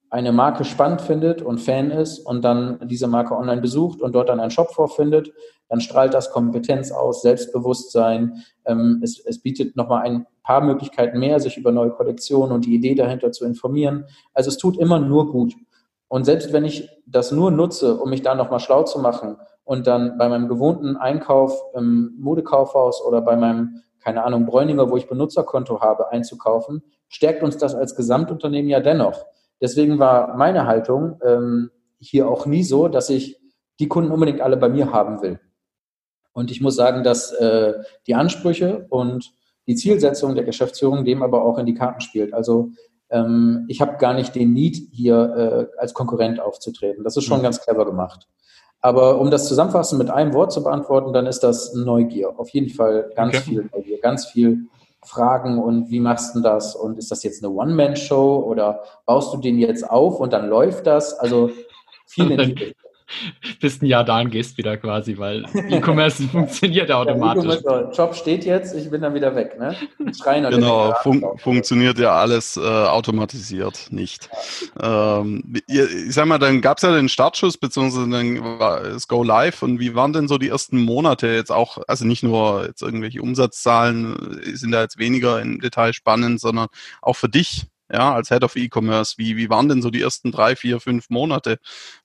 eine 0.09 0.31
Marke 0.31 0.65
spannend 0.65 1.01
findet 1.01 1.41
und 1.41 1.59
Fan 1.59 1.89
ist 1.89 2.19
und 2.19 2.43
dann 2.43 2.79
diese 2.87 3.07
Marke 3.07 3.35
online 3.35 3.61
besucht 3.61 4.01
und 4.01 4.13
dort 4.13 4.29
dann 4.29 4.39
einen 4.39 4.51
Shop 4.51 4.71
vorfindet, 4.71 5.31
dann 5.69 5.81
strahlt 5.81 6.13
das 6.13 6.29
Kompetenz 6.31 6.91
aus, 6.91 7.23
Selbstbewusstsein. 7.23 8.43
Ähm, 8.65 8.99
es, 9.01 9.19
es 9.25 9.41
bietet 9.41 9.75
nochmal 9.75 10.03
ein 10.03 10.27
paar 10.43 10.61
Möglichkeiten 10.61 11.19
mehr, 11.19 11.39
sich 11.39 11.57
über 11.57 11.71
neue 11.71 11.91
Kollektionen 11.91 12.51
und 12.51 12.65
die 12.65 12.75
Idee 12.75 12.95
dahinter 12.95 13.31
zu 13.31 13.45
informieren. 13.45 14.05
Also 14.33 14.49
es 14.49 14.57
tut 14.57 14.77
immer 14.77 14.99
nur 14.99 15.31
gut. 15.31 15.53
Und 16.07 16.25
selbst 16.25 16.53
wenn 16.53 16.65
ich 16.65 16.89
das 17.07 17.31
nur 17.31 17.49
nutze, 17.49 17.97
um 17.97 18.09
mich 18.09 18.21
da 18.21 18.35
nochmal 18.35 18.59
schlau 18.59 18.83
zu 18.83 18.99
machen 18.99 19.37
und 19.63 19.87
dann 19.87 20.17
bei 20.17 20.29
meinem 20.29 20.47
gewohnten 20.47 20.95
Einkauf 20.95 21.59
im 21.73 22.15
Modekaufhaus 22.19 23.03
oder 23.03 23.21
bei 23.21 23.35
meinem, 23.35 23.81
keine 23.99 24.23
Ahnung, 24.23 24.45
Bräuninger, 24.45 24.91
wo 24.91 24.97
ich 24.97 25.07
Benutzerkonto 25.07 25.81
habe, 25.81 26.11
einzukaufen, 26.11 26.83
stärkt 27.07 27.41
uns 27.41 27.57
das 27.57 27.73
als 27.73 27.95
Gesamtunternehmen 27.95 28.69
ja 28.69 28.79
dennoch. 28.79 29.25
Deswegen 29.61 29.97
war 29.97 30.35
meine 30.35 30.67
Haltung 30.67 31.19
ähm, 31.23 31.71
hier 31.99 32.27
auch 32.27 32.45
nie 32.45 32.63
so, 32.63 32.89
dass 32.89 33.09
ich 33.09 33.39
die 33.79 33.87
Kunden 33.87 34.11
unbedingt 34.11 34.41
alle 34.41 34.57
bei 34.57 34.69
mir 34.69 34.91
haben 34.91 35.21
will. 35.21 35.39
Und 36.33 36.51
ich 36.51 36.61
muss 36.61 36.75
sagen, 36.75 37.03
dass 37.03 37.31
äh, 37.31 37.73
die 38.07 38.15
Ansprüche 38.15 38.85
und 38.89 39.33
die 39.67 39.75
Zielsetzung 39.75 40.35
der 40.35 40.43
Geschäftsführung 40.43 41.05
dem 41.05 41.23
aber 41.23 41.43
auch 41.43 41.57
in 41.57 41.65
die 41.65 41.73
Karten 41.73 42.01
spielt. 42.01 42.33
Also 42.33 42.71
ähm, 43.09 43.65
ich 43.67 43.81
habe 43.81 43.97
gar 43.97 44.13
nicht 44.13 44.35
den 44.35 44.53
Need, 44.53 44.89
hier 44.91 45.69
äh, 45.75 45.79
als 45.79 45.93
Konkurrent 45.93 46.39
aufzutreten. 46.39 47.03
Das 47.03 47.15
ist 47.15 47.25
schon 47.25 47.39
mhm. 47.39 47.43
ganz 47.43 47.61
clever 47.61 47.85
gemacht. 47.85 48.27
Aber 48.81 49.21
um 49.21 49.31
das 49.31 49.47
zusammenfassend 49.47 49.97
mit 49.97 50.09
einem 50.09 50.33
Wort 50.33 50.51
zu 50.51 50.61
beantworten, 50.61 51.13
dann 51.13 51.25
ist 51.25 51.39
das 51.39 51.73
Neugier. 51.73 52.37
Auf 52.37 52.49
jeden 52.49 52.69
Fall 52.69 53.11
ganz 53.15 53.37
okay. 53.37 53.43
viel 53.43 53.69
Neugier, 53.71 53.99
ganz 54.01 54.25
viel 54.25 54.67
Fragen 55.05 55.57
und 55.57 55.89
wie 55.89 55.99
machst 55.99 56.35
du 56.35 56.41
das? 56.41 56.75
Und 56.75 56.97
ist 56.97 57.11
das 57.11 57.23
jetzt 57.23 57.43
eine 57.43 57.53
One-Man-Show 57.53 58.43
oder 58.45 58.83
baust 59.05 59.33
du 59.33 59.37
den 59.37 59.57
jetzt 59.57 59.89
auf 59.89 60.19
und 60.19 60.33
dann 60.33 60.49
läuft 60.49 60.87
das? 60.87 61.13
Also 61.13 61.49
viel 62.05 62.31
in 62.31 62.37
die 62.55 62.73
bist 63.61 63.81
ein 63.81 63.85
Jahr 63.85 64.03
da 64.03 64.21
und 64.21 64.29
gehst 64.31 64.57
wieder 64.57 64.77
quasi, 64.77 65.17
weil 65.17 65.45
E-Commerce 65.69 66.23
funktioniert 66.31 66.91
automatisch. 66.91 67.61
Ja, 67.63 67.91
Job 67.91 68.15
steht 68.15 68.45
jetzt, 68.45 68.75
ich 68.75 68.89
bin 68.89 69.01
dann 69.01 69.13
wieder 69.13 69.35
weg. 69.35 69.57
Ne? 69.59 69.75
Schreiner 70.13 70.49
genau, 70.49 70.93
fun 71.01 71.23
funktioniert 71.37 71.99
ja 71.99 72.13
alles 72.13 72.57
äh, 72.57 72.61
automatisiert 72.61 73.87
nicht. 73.91 74.29
Ähm, 74.81 75.43
ich 75.67 76.13
sag 76.13 76.25
mal, 76.25 76.39
dann 76.39 76.61
gab 76.61 76.77
es 76.77 76.83
ja 76.83 76.93
den 76.93 77.09
Startschuss, 77.09 77.57
beziehungsweise 77.57 78.09
dann 78.09 78.59
war 78.59 78.83
es 78.83 79.07
Go 79.07 79.23
Live. 79.23 79.63
Und 79.63 79.79
wie 79.79 79.95
waren 79.95 80.13
denn 80.13 80.27
so 80.27 80.37
die 80.37 80.49
ersten 80.49 80.81
Monate 80.81 81.27
jetzt 81.27 81.51
auch, 81.51 81.77
also 81.87 82.05
nicht 82.05 82.23
nur 82.23 82.65
jetzt 82.65 82.81
irgendwelche 82.81 83.21
Umsatzzahlen 83.21 84.41
sind 84.53 84.71
da 84.71 84.81
jetzt 84.81 84.97
weniger 84.97 85.41
im 85.41 85.59
Detail 85.59 85.93
spannend, 85.93 86.39
sondern 86.39 86.67
auch 87.01 87.15
für 87.15 87.29
dich 87.29 87.67
ja, 87.93 88.13
als 88.13 88.29
Head 88.29 88.43
of 88.43 88.55
E-Commerce. 88.55 89.15
Wie, 89.17 89.37
wie 89.37 89.49
waren 89.49 89.69
denn 89.69 89.81
so 89.83 89.91
die 89.91 90.01
ersten 90.01 90.31
drei, 90.31 90.55
vier, 90.55 90.79
fünf 90.79 91.09
Monate? 91.09 91.57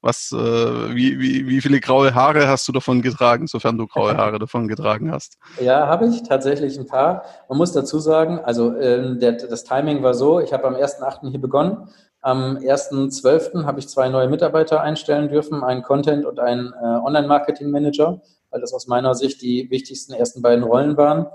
Was, 0.02 0.30
äh, 0.32 0.36
wie, 0.36 1.18
wie, 1.18 1.48
wie 1.48 1.60
viele 1.62 1.80
graue 1.80 2.14
Haare 2.14 2.46
hast 2.46 2.68
du 2.68 2.72
davon 2.72 3.00
getragen, 3.00 3.46
sofern 3.46 3.78
du 3.78 3.86
graue 3.86 4.14
Haare 4.18 4.38
davon 4.38 4.68
getragen 4.68 5.10
hast? 5.10 5.38
Ja, 5.60 5.86
habe 5.86 6.06
ich 6.06 6.22
tatsächlich 6.22 6.78
ein 6.78 6.86
paar. 6.86 7.24
Man 7.48 7.56
muss 7.56 7.72
dazu 7.72 7.98
sagen, 7.98 8.38
also 8.38 8.74
äh, 8.74 9.16
der, 9.16 9.32
das 9.32 9.64
Timing 9.64 10.02
war 10.02 10.12
so, 10.12 10.40
ich 10.40 10.52
habe 10.52 10.66
am 10.66 10.74
1.8. 10.74 11.30
hier 11.30 11.40
begonnen. 11.40 11.88
Am 12.20 12.58
1.12. 12.58 13.64
habe 13.64 13.78
ich 13.78 13.88
zwei 13.88 14.08
neue 14.10 14.28
Mitarbeiter 14.28 14.82
einstellen 14.82 15.28
dürfen, 15.28 15.64
einen 15.64 15.82
Content- 15.82 16.26
und 16.26 16.38
einen 16.38 16.72
äh, 16.72 16.84
Online-Marketing-Manager, 16.84 18.20
weil 18.50 18.60
das 18.60 18.74
aus 18.74 18.88
meiner 18.88 19.14
Sicht 19.14 19.40
die 19.40 19.70
wichtigsten 19.70 20.12
ersten 20.12 20.42
beiden 20.42 20.64
Rollen 20.64 20.96
waren. 20.96 21.28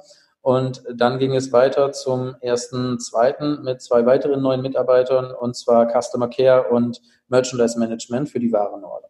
Und 0.44 0.84
dann 0.94 1.20
ging 1.20 1.34
es 1.34 1.54
weiter 1.54 1.94
zum 1.94 2.36
ersten, 2.42 3.00
zweiten 3.00 3.64
mit 3.64 3.82
zwei 3.82 4.06
weiteren 4.06 4.42
neuen 4.42 4.62
Mitarbeitern 4.62 5.32
und 5.32 5.56
zwar 5.56 5.88
Customer 5.90 6.28
Care 6.28 6.68
und 6.70 7.02
Merchandise 7.30 7.80
Management 7.80 8.28
für 8.28 8.42
die 8.42 8.52
Warenorder. 8.52 9.08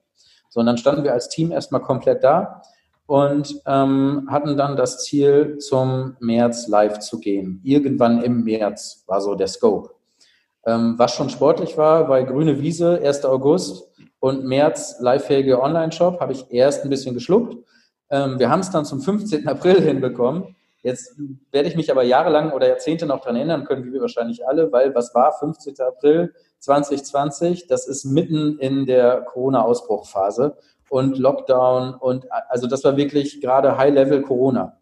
So, 0.50 0.60
und 0.60 0.68
dann 0.68 0.78
standen 0.78 1.04
wir 1.04 1.12
als 1.12 1.30
Team 1.30 1.52
erstmal 1.52 1.82
komplett 1.82 2.24
da 2.24 2.62
und 3.08 3.60
ähm, 3.66 4.28
hatten 4.30 4.58
dann 4.58 4.76
das 4.76 5.04
Ziel, 5.04 5.58
zum 5.58 6.16
März 6.20 6.68
live 6.68 7.00
zu 7.00 7.20
gehen. 7.20 7.62
Irgendwann 7.64 8.22
im 8.22 8.44
März 8.44 9.04
war 9.08 9.20
so 9.20 9.34
der 9.34 9.48
Scope. 9.48 9.90
Ähm, 10.68 11.00
was 11.00 11.16
schon 11.16 11.32
sportlich 11.32 11.80
war, 11.80 12.06
bei 12.06 12.22
Grüne 12.22 12.62
Wiese, 12.62 13.02
1. 13.04 13.26
August 13.26 13.92
und 14.20 14.46
März 14.46 14.98
livefähige 15.00 15.60
Online-Shop, 15.60 16.20
habe 16.20 16.34
ich 16.34 16.46
erst 16.52 16.84
ein 16.84 16.92
bisschen 16.92 17.16
geschluckt. 17.16 17.58
Ähm, 18.12 18.38
wir 18.38 18.52
haben 18.52 18.60
es 18.60 18.70
dann 18.70 18.86
zum 18.86 19.02
15. 19.02 19.48
April 19.48 19.82
hinbekommen 19.82 20.56
Jetzt 20.84 21.16
werde 21.52 21.70
ich 21.70 21.78
mich 21.78 21.90
aber 21.92 22.04
jahrelang 22.04 22.52
oder 22.52 22.68
Jahrzehnte 22.68 23.06
noch 23.06 23.22
daran 23.22 23.38
erinnern 23.38 23.64
können, 23.64 23.86
wie 23.86 23.94
wir 23.94 24.02
wahrscheinlich 24.02 24.46
alle, 24.46 24.72
weil 24.74 24.94
was 24.94 25.16
war 25.16 25.32
15. 25.32 25.80
April 25.80 26.34
2020? 26.60 27.68
Das 27.68 27.88
ist 27.88 28.04
mitten 28.04 28.60
in 28.60 28.86
der 28.86 29.22
Corona-Ausbruchphase 29.22 30.58
und 30.90 31.18
Lockdown 31.18 31.96
und 31.96 32.28
also 32.50 32.68
das 32.68 32.84
war 32.84 32.98
wirklich 32.98 33.40
gerade 33.40 33.78
High-Level 33.78 34.22
Corona. 34.24 34.78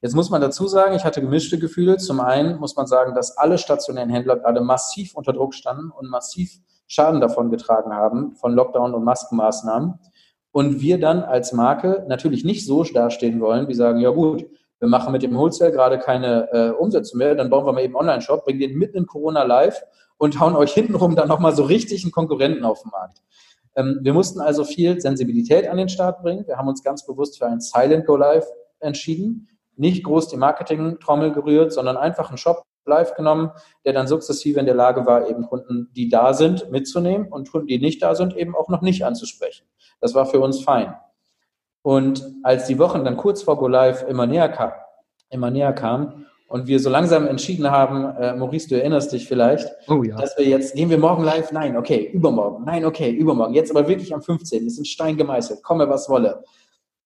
Jetzt 0.00 0.14
muss 0.14 0.30
man 0.30 0.40
dazu 0.40 0.66
sagen, 0.66 0.94
ich 0.94 1.04
hatte 1.04 1.20
gemischte 1.20 1.58
Gefühle. 1.58 1.98
Zum 1.98 2.20
einen 2.20 2.58
muss 2.58 2.76
man 2.76 2.86
sagen, 2.86 3.14
dass 3.14 3.36
alle 3.36 3.58
stationären 3.58 4.10
Händler 4.10 4.36
gerade 4.36 4.60
massiv 4.60 5.14
unter 5.14 5.32
Druck 5.32 5.54
standen 5.54 5.90
und 5.90 6.08
massiv 6.08 6.58
Schaden 6.86 7.20
davon 7.20 7.50
getragen 7.50 7.92
haben 7.92 8.34
von 8.36 8.54
Lockdown 8.54 8.94
und 8.94 9.04
Maskenmaßnahmen. 9.04 9.98
Und 10.52 10.80
wir 10.80 10.98
dann 10.98 11.22
als 11.22 11.52
Marke 11.52 12.06
natürlich 12.08 12.44
nicht 12.44 12.64
so 12.64 12.82
dastehen 12.82 13.40
wollen, 13.40 13.68
wie 13.68 13.74
sagen, 13.74 14.00
ja 14.00 14.10
gut, 14.10 14.46
wir 14.80 14.88
machen 14.88 15.12
mit 15.12 15.22
dem 15.22 15.34
Wholesale 15.34 15.72
gerade 15.72 15.98
keine 15.98 16.48
äh, 16.52 16.70
Umsätze 16.70 17.16
mehr, 17.16 17.34
dann 17.34 17.50
bauen 17.50 17.66
wir 17.66 17.72
mal 17.72 17.82
eben 17.82 17.96
Online-Shop, 17.96 18.44
bringen 18.44 18.60
den 18.60 18.78
mitten 18.78 18.96
in 18.96 19.06
Corona 19.06 19.42
live 19.42 19.82
und 20.18 20.38
hauen 20.40 20.56
euch 20.56 20.72
hintenrum 20.72 21.16
dann 21.16 21.28
nochmal 21.28 21.54
so 21.54 21.64
richtig 21.64 22.04
einen 22.04 22.12
Konkurrenten 22.12 22.64
auf 22.64 22.82
den 22.82 22.90
Markt. 22.90 23.22
Ähm, 23.76 23.98
wir 24.02 24.12
mussten 24.12 24.40
also 24.40 24.64
viel 24.64 25.00
Sensibilität 25.00 25.68
an 25.68 25.76
den 25.76 25.88
Start 25.88 26.22
bringen. 26.22 26.46
Wir 26.46 26.56
haben 26.56 26.68
uns 26.68 26.82
ganz 26.82 27.06
bewusst 27.06 27.38
für 27.38 27.46
ein 27.46 27.60
Silent 27.60 28.06
Go 28.06 28.16
Live 28.16 28.46
entschieden. 28.80 29.48
Nicht 29.76 30.04
groß 30.04 30.28
die 30.28 30.36
Marketing-Trommel 30.36 31.32
gerührt, 31.32 31.72
sondern 31.72 31.96
einfach 31.96 32.28
einen 32.28 32.38
Shop 32.38 32.62
live 32.88 33.14
genommen, 33.14 33.50
der 33.84 33.92
dann 33.92 34.08
sukzessive 34.08 34.58
in 34.58 34.66
der 34.66 34.74
Lage 34.74 35.06
war, 35.06 35.28
eben 35.28 35.46
Kunden, 35.46 35.90
die 35.94 36.08
da 36.08 36.32
sind, 36.32 36.70
mitzunehmen 36.70 37.28
und 37.28 37.50
Kunden, 37.50 37.68
die 37.68 37.78
nicht 37.78 38.02
da 38.02 38.14
sind, 38.14 38.36
eben 38.36 38.56
auch 38.56 38.68
noch 38.68 38.80
nicht 38.80 39.04
anzusprechen. 39.04 39.66
Das 40.00 40.14
war 40.14 40.26
für 40.26 40.40
uns 40.40 40.62
fein. 40.62 40.94
Und 41.88 42.22
als 42.42 42.66
die 42.66 42.78
Wochen 42.78 43.02
dann 43.02 43.16
kurz 43.16 43.40
vor 43.40 43.56
Go 43.56 43.66
Live 43.66 44.06
immer 44.06 44.26
näher 44.26 44.50
kam, 44.50 44.72
immer 45.30 45.50
näher 45.50 45.72
kamen 45.72 46.26
und 46.46 46.66
wir 46.66 46.80
so 46.80 46.90
langsam 46.90 47.26
entschieden 47.26 47.70
haben, 47.70 48.14
äh, 48.18 48.36
Maurice, 48.36 48.68
du 48.68 48.74
erinnerst 48.74 49.10
dich 49.10 49.26
vielleicht, 49.26 49.66
oh, 49.88 50.02
ja. 50.02 50.14
dass 50.18 50.36
wir 50.36 50.44
jetzt, 50.44 50.74
gehen 50.74 50.90
wir 50.90 50.98
morgen 50.98 51.24
live? 51.24 51.50
Nein, 51.50 51.78
okay, 51.78 52.10
übermorgen. 52.12 52.66
Nein, 52.66 52.84
okay, 52.84 53.10
übermorgen. 53.10 53.54
Jetzt 53.54 53.70
aber 53.70 53.88
wirklich 53.88 54.12
am 54.12 54.20
15. 54.20 54.66
Ist 54.66 54.78
ein 54.78 54.84
Stein 54.84 55.16
gemeißelt. 55.16 55.62
Komme, 55.62 55.88
was 55.88 56.10
wolle. 56.10 56.44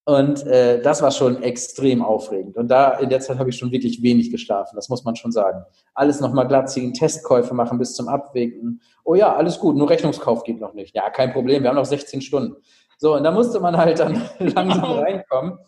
Und 0.05 0.45
äh, 0.49 0.83
das 0.83 1.01
war 1.01 1.13
schon 1.13 1.45
extrem 1.45 2.03
aufregend. 2.03 2.57
Und 2.57 2.67
da 2.67 2.99
in 2.99 3.09
der 3.09 3.21
Zeit 3.21 3.39
habe 3.39 3.51
ich 3.51 3.57
schon 3.57 3.71
wirklich 3.71 4.03
wenig 4.03 4.33
geschlafen, 4.33 4.75
das 4.75 4.89
muss 4.89 5.05
man 5.05 5.15
schon 5.15 5.31
sagen. 5.31 5.63
Alles 5.95 6.21
nochmal 6.21 6.49
glatt 6.49 6.71
ziehen, 6.71 6.93
Testkäufe 6.93 7.55
machen 7.55 7.79
bis 7.79 7.95
zum 7.95 8.09
Abwägen. 8.09 8.81
Oh 9.05 9.15
ja, 9.15 9.33
alles 9.37 9.61
gut, 9.61 9.77
nur 9.77 9.89
Rechnungskauf 9.89 10.43
geht 10.43 10.61
noch 10.61 10.75
nicht. 10.75 10.97
Ja, 10.97 11.09
kein 11.11 11.33
Problem, 11.33 11.63
wir 11.63 11.71
haben 11.71 11.77
noch 11.77 11.85
16 11.85 12.21
Stunden. 12.21 12.57
So, 13.03 13.17
und 13.17 13.25
da 13.25 13.33
musste 13.33 13.59
man 13.59 13.77
halt 13.77 13.99
dann 13.99 14.23
langsam 14.39 14.93
reinkommen. 14.93 15.59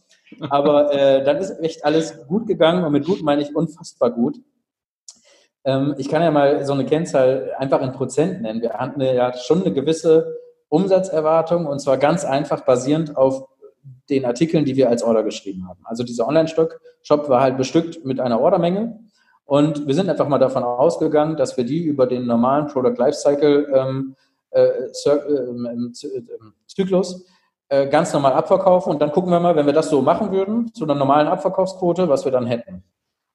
Aber 0.50 0.94
äh, 0.94 1.24
dann 1.24 1.38
ist 1.38 1.58
echt 1.60 1.84
alles 1.84 2.24
gut 2.28 2.46
gegangen 2.46 2.84
und 2.84 2.92
mit 2.92 3.06
gut 3.06 3.22
meine 3.22 3.42
ich 3.42 3.56
unfassbar 3.56 4.12
gut. 4.12 4.36
Ähm, 5.64 5.96
ich 5.98 6.08
kann 6.08 6.22
ja 6.22 6.30
mal 6.30 6.64
so 6.64 6.74
eine 6.74 6.86
Kennzahl 6.86 7.52
einfach 7.58 7.82
in 7.82 7.90
Prozent 7.90 8.42
nennen. 8.42 8.62
Wir 8.62 8.74
hatten 8.74 9.00
ja 9.00 9.36
schon 9.36 9.62
eine 9.62 9.74
gewisse 9.74 10.38
Umsatzerwartung 10.68 11.66
und 11.66 11.80
zwar 11.80 11.98
ganz 11.98 12.24
einfach 12.24 12.60
basierend 12.60 13.16
auf 13.16 13.48
den 14.08 14.26
Artikeln, 14.26 14.64
die 14.64 14.76
wir 14.76 14.88
als 14.88 15.02
Order 15.02 15.24
geschrieben 15.24 15.66
haben. 15.68 15.80
Also 15.82 16.04
dieser 16.04 16.28
Online-Shop 16.28 17.28
war 17.28 17.40
halt 17.40 17.56
bestückt 17.56 18.04
mit 18.04 18.20
einer 18.20 18.40
Ordermenge 18.40 19.00
und 19.44 19.88
wir 19.88 19.94
sind 19.96 20.08
einfach 20.08 20.28
mal 20.28 20.38
davon 20.38 20.62
ausgegangen, 20.62 21.36
dass 21.36 21.56
wir 21.56 21.64
die 21.64 21.82
über 21.82 22.06
den 22.06 22.26
normalen 22.26 22.68
Product 22.68 22.94
Lifecycle 22.96 23.72
ähm, 23.74 23.74
äh, 23.74 23.80
ähm, 23.80 24.14
Zyklus 26.66 27.26
äh, 27.68 27.88
ganz 27.88 28.12
normal 28.12 28.32
abverkaufen 28.34 28.92
und 28.92 29.00
dann 29.00 29.10
gucken 29.12 29.30
wir 29.30 29.40
mal, 29.40 29.56
wenn 29.56 29.66
wir 29.66 29.72
das 29.72 29.88
so 29.90 30.02
machen 30.02 30.30
würden, 30.32 30.72
zu 30.74 30.84
einer 30.84 30.94
normalen 30.94 31.28
Abverkaufsquote, 31.28 32.08
was 32.08 32.24
wir 32.24 32.32
dann 32.32 32.46
hätten. 32.46 32.84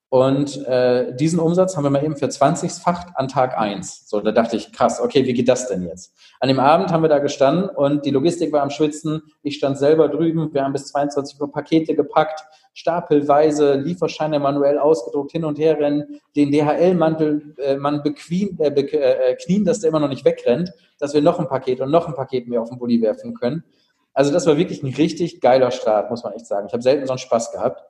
Und 0.10 0.66
äh, 0.66 1.16
diesen 1.16 1.40
Umsatz 1.40 1.78
haben 1.78 1.84
wir 1.84 1.92
mal 1.92 2.04
eben 2.04 2.16
für 2.16 2.26
20-facht 2.26 3.16
an 3.16 3.28
Tag 3.28 3.58
1. 3.60 4.10
So, 4.10 4.20
da 4.22 4.32
dachte 4.32 4.56
ich, 4.56 4.74
krass, 4.74 5.00
okay, 5.00 5.26
wie 5.26 5.34
geht 5.34 5.48
das 5.48 5.68
denn 5.68 5.84
jetzt? 5.84 6.16
An 6.40 6.48
dem 6.48 6.60
Abend 6.60 6.92
haben 6.92 7.04
wir 7.04 7.10
da 7.10 7.20
gestanden 7.20 7.70
und 7.70 8.06
die 8.06 8.10
Logistik 8.10 8.52
war 8.52 8.64
am 8.64 8.72
Schwitzen. 8.72 9.22
Ich 9.44 9.58
stand 9.58 9.78
selber 9.78 10.10
drüben. 10.10 10.52
Wir 10.52 10.64
haben 10.64 10.74
bis 10.74 10.88
22 10.88 11.40
Uhr 11.40 11.52
Pakete 11.52 11.94
gepackt, 11.94 12.44
stapelweise, 12.80 13.74
Lieferscheine 13.74 14.40
manuell 14.40 14.80
ausgedruckt, 14.80 15.34
hin 15.34 15.44
und 15.44 15.60
her 15.60 15.78
rennen, 15.78 16.22
den 16.38 16.50
DHL-Mantel, 16.50 17.56
äh, 17.58 17.76
man 17.76 18.02
bequien, 18.04 18.58
äh, 18.60 18.72
be 18.72 18.90
äh, 18.94 19.36
knien, 19.36 19.66
dass 19.66 19.82
der 19.82 19.90
immer 19.90 20.00
noch 20.00 20.08
nicht 20.08 20.24
wegrennt, 20.24 20.72
dass 20.98 21.14
wir 21.14 21.22
noch 21.22 21.40
ein 21.40 21.48
Paket 21.50 21.82
und 21.82 21.92
noch 21.92 22.08
ein 22.08 22.14
Paket 22.14 22.48
mehr 22.48 22.62
auf 22.62 22.70
den 22.70 22.80
Bulli 22.80 23.02
werfen 23.02 23.34
können. 23.34 23.66
Also 24.14 24.32
das 24.32 24.46
war 24.48 24.56
wirklich 24.56 24.82
ein 24.82 24.94
richtig 24.94 25.42
geiler 25.42 25.72
Start, 25.72 26.10
muss 26.10 26.24
man 26.24 26.34
echt 26.34 26.46
sagen. 26.46 26.68
Ich 26.68 26.74
habe 26.74 26.82
selten 26.82 27.06
so 27.06 27.12
einen 27.12 27.20
Spaß 27.20 27.52
gehabt. 27.52 27.84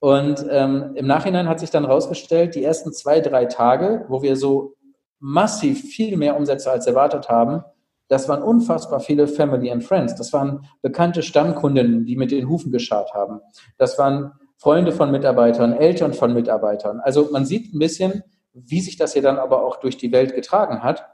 Und 0.00 0.44
ähm, 0.50 0.92
im 0.96 1.06
Nachhinein 1.06 1.48
hat 1.48 1.60
sich 1.60 1.70
dann 1.70 1.84
rausgestellt, 1.84 2.56
die 2.56 2.64
ersten 2.64 2.92
zwei, 2.92 3.20
drei 3.20 3.44
Tage, 3.44 4.04
wo 4.08 4.22
wir 4.22 4.34
so 4.34 4.74
massiv 5.20 5.82
viel 5.82 6.16
mehr 6.16 6.36
Umsätze 6.36 6.70
als 6.70 6.88
erwartet 6.88 7.28
haben, 7.28 7.62
das 8.08 8.28
waren 8.28 8.42
unfassbar 8.42 9.00
viele 9.00 9.28
Family 9.28 9.70
and 9.70 9.84
Friends. 9.84 10.14
Das 10.14 10.32
waren 10.32 10.66
bekannte 10.82 11.22
Stammkunden, 11.22 12.06
die 12.06 12.16
mit 12.16 12.30
den 12.30 12.48
Hufen 12.48 12.72
geschart 12.72 13.12
haben. 13.14 13.40
Das 13.76 13.98
waren 13.98 14.32
Freunde 14.56 14.92
von 14.92 15.10
Mitarbeitern, 15.10 15.72
Eltern 15.72 16.14
von 16.14 16.32
Mitarbeitern. 16.32 17.00
Also 17.00 17.28
man 17.30 17.44
sieht 17.44 17.72
ein 17.72 17.78
bisschen, 17.78 18.24
wie 18.52 18.80
sich 18.80 18.96
das 18.96 19.12
hier 19.12 19.22
dann 19.22 19.38
aber 19.38 19.64
auch 19.64 19.76
durch 19.76 19.96
die 19.96 20.10
Welt 20.10 20.34
getragen 20.34 20.82
hat 20.82 21.06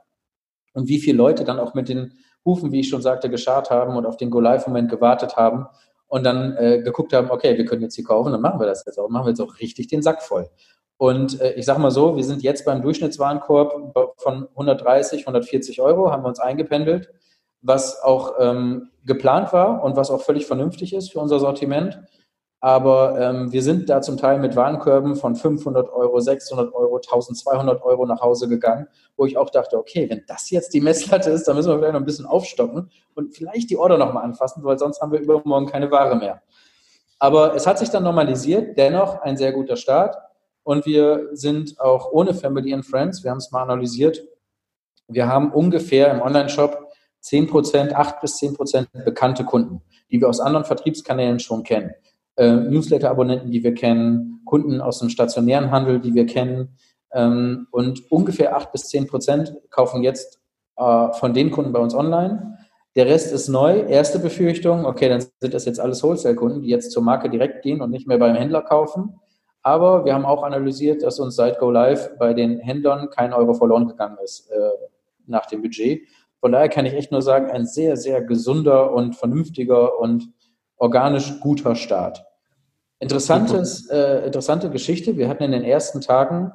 und 0.72 0.88
wie 0.88 0.98
viele 0.98 1.18
Leute 1.18 1.44
dann 1.44 1.58
auch 1.58 1.74
mit 1.74 1.88
den 1.88 2.14
Hufen, 2.44 2.72
wie 2.72 2.80
ich 2.80 2.88
schon 2.88 3.02
sagte, 3.02 3.28
geschart 3.28 3.70
haben 3.70 3.96
und 3.96 4.06
auf 4.06 4.16
den 4.16 4.30
Go-Live-Moment 4.30 4.90
gewartet 4.90 5.36
haben 5.36 5.66
und 6.06 6.24
dann 6.24 6.56
äh, 6.56 6.80
geguckt 6.82 7.12
haben, 7.12 7.30
okay, 7.30 7.56
wir 7.56 7.64
können 7.64 7.82
jetzt 7.82 7.96
hier 7.96 8.04
kaufen, 8.04 8.32
dann 8.32 8.40
machen 8.40 8.60
wir 8.60 8.66
das 8.66 8.84
jetzt 8.86 8.98
auch, 8.98 9.08
machen 9.08 9.26
wir 9.26 9.30
jetzt 9.30 9.40
auch 9.40 9.58
richtig 9.58 9.88
den 9.88 10.02
Sack 10.02 10.22
voll. 10.22 10.48
Und 10.96 11.40
äh, 11.40 11.54
ich 11.54 11.66
sage 11.66 11.80
mal 11.80 11.90
so, 11.90 12.16
wir 12.16 12.24
sind 12.24 12.42
jetzt 12.42 12.64
beim 12.64 12.82
Durchschnittswarenkorb 12.82 14.14
von 14.16 14.48
130, 14.50 15.22
140 15.22 15.80
Euro, 15.80 16.10
haben 16.10 16.22
wir 16.22 16.28
uns 16.28 16.40
eingependelt, 16.40 17.10
was 17.62 18.02
auch 18.02 18.34
ähm, 18.38 18.90
geplant 19.04 19.52
war 19.52 19.82
und 19.82 19.96
was 19.96 20.10
auch 20.10 20.20
völlig 20.20 20.46
vernünftig 20.46 20.94
ist 20.94 21.12
für 21.12 21.20
unser 21.20 21.40
Sortiment. 21.40 22.00
Aber 22.64 23.20
ähm, 23.20 23.52
wir 23.52 23.62
sind 23.62 23.90
da 23.90 24.00
zum 24.00 24.16
Teil 24.16 24.38
mit 24.38 24.56
Warenkörben 24.56 25.16
von 25.16 25.36
500 25.36 25.90
Euro, 25.90 26.18
600 26.18 26.72
Euro, 26.72 26.96
1200 26.96 27.82
Euro 27.82 28.06
nach 28.06 28.22
Hause 28.22 28.48
gegangen, 28.48 28.86
wo 29.18 29.26
ich 29.26 29.36
auch 29.36 29.50
dachte, 29.50 29.76
okay, 29.76 30.08
wenn 30.08 30.22
das 30.26 30.48
jetzt 30.48 30.72
die 30.72 30.80
Messlatte 30.80 31.28
ist, 31.28 31.46
dann 31.46 31.56
müssen 31.56 31.68
wir 31.68 31.76
vielleicht 31.76 31.92
noch 31.92 32.00
ein 32.00 32.06
bisschen 32.06 32.24
aufstocken 32.24 32.90
und 33.14 33.36
vielleicht 33.36 33.68
die 33.68 33.76
Order 33.76 33.98
nochmal 33.98 34.24
anfassen, 34.24 34.64
weil 34.64 34.78
sonst 34.78 35.02
haben 35.02 35.12
wir 35.12 35.20
übermorgen 35.20 35.66
keine 35.66 35.90
Ware 35.90 36.16
mehr. 36.16 36.40
Aber 37.18 37.54
es 37.54 37.66
hat 37.66 37.78
sich 37.78 37.90
dann 37.90 38.02
normalisiert, 38.02 38.78
dennoch 38.78 39.20
ein 39.20 39.36
sehr 39.36 39.52
guter 39.52 39.76
Start. 39.76 40.16
Und 40.64 40.86
wir 40.86 41.28
sind 41.32 41.78
auch 41.78 42.10
ohne 42.10 42.34
Family 42.34 42.74
and 42.74 42.84
Friends, 42.84 43.22
wir 43.22 43.30
haben 43.30 43.38
es 43.38 43.52
mal 43.52 43.62
analysiert, 43.62 44.24
wir 45.08 45.28
haben 45.28 45.52
ungefähr 45.52 46.10
im 46.10 46.22
Online-Shop 46.22 46.88
10 47.20 47.46
Prozent, 47.48 47.94
8 47.94 48.20
bis 48.20 48.36
10 48.38 48.54
Prozent 48.54 48.88
bekannte 49.04 49.44
Kunden, 49.44 49.82
die 50.10 50.20
wir 50.20 50.28
aus 50.28 50.40
anderen 50.40 50.64
Vertriebskanälen 50.64 51.38
schon 51.38 51.62
kennen. 51.62 51.92
Äh, 52.36 52.52
Newsletter-Abonnenten, 52.52 53.50
die 53.50 53.62
wir 53.62 53.74
kennen, 53.74 54.42
Kunden 54.44 54.80
aus 54.80 54.98
dem 54.98 55.08
stationären 55.08 55.70
Handel, 55.70 56.00
die 56.00 56.14
wir 56.14 56.26
kennen. 56.26 56.76
Ähm, 57.12 57.66
und 57.70 58.10
ungefähr 58.10 58.56
8 58.56 58.72
bis 58.72 58.88
10 58.88 59.06
Prozent 59.06 59.54
kaufen 59.70 60.02
jetzt 60.02 60.40
äh, 60.76 61.12
von 61.12 61.32
den 61.32 61.50
Kunden 61.50 61.72
bei 61.72 61.78
uns 61.78 61.94
online. 61.94 62.58
Der 62.96 63.06
Rest 63.06 63.32
ist 63.32 63.48
neu. 63.48 63.80
Erste 63.80 64.18
Befürchtung, 64.18 64.84
okay, 64.84 65.08
dann 65.08 65.24
sind 65.40 65.54
das 65.54 65.64
jetzt 65.64 65.80
alles 65.80 66.02
Wholesale-Kunden, 66.02 66.62
die 66.62 66.68
jetzt 66.68 66.92
zur 66.92 67.02
Marke 67.02 67.28
direkt 67.28 67.62
gehen 67.62 67.80
und 67.80 67.90
nicht 67.90 68.06
mehr 68.06 68.18
beim 68.18 68.36
Händler 68.36 68.62
kaufen. 68.62 69.20
Aber 69.64 70.04
wir 70.04 70.12
haben 70.12 70.26
auch 70.26 70.42
analysiert, 70.42 71.02
dass 71.02 71.18
uns 71.18 71.36
seit 71.36 71.58
Go 71.58 71.70
Live 71.70 72.18
bei 72.18 72.34
den 72.34 72.58
Händlern 72.60 73.08
kein 73.08 73.32
Euro 73.32 73.54
verloren 73.54 73.88
gegangen 73.88 74.18
ist 74.22 74.50
äh, 74.50 74.56
nach 75.26 75.46
dem 75.46 75.62
Budget. 75.62 76.06
Von 76.40 76.52
daher 76.52 76.68
kann 76.68 76.84
ich 76.84 76.92
echt 76.92 77.10
nur 77.10 77.22
sagen, 77.22 77.50
ein 77.50 77.64
sehr, 77.64 77.96
sehr 77.96 78.20
gesunder 78.20 78.92
und 78.92 79.16
vernünftiger 79.16 79.98
und 79.98 80.28
organisch 80.76 81.40
guter 81.40 81.74
Start. 81.74 82.26
Interessantes, 82.98 83.88
äh, 83.88 84.26
interessante 84.26 84.68
Geschichte. 84.68 85.16
Wir 85.16 85.28
hatten 85.28 85.42
in 85.42 85.52
den 85.52 85.64
ersten 85.64 86.02
Tagen 86.02 86.52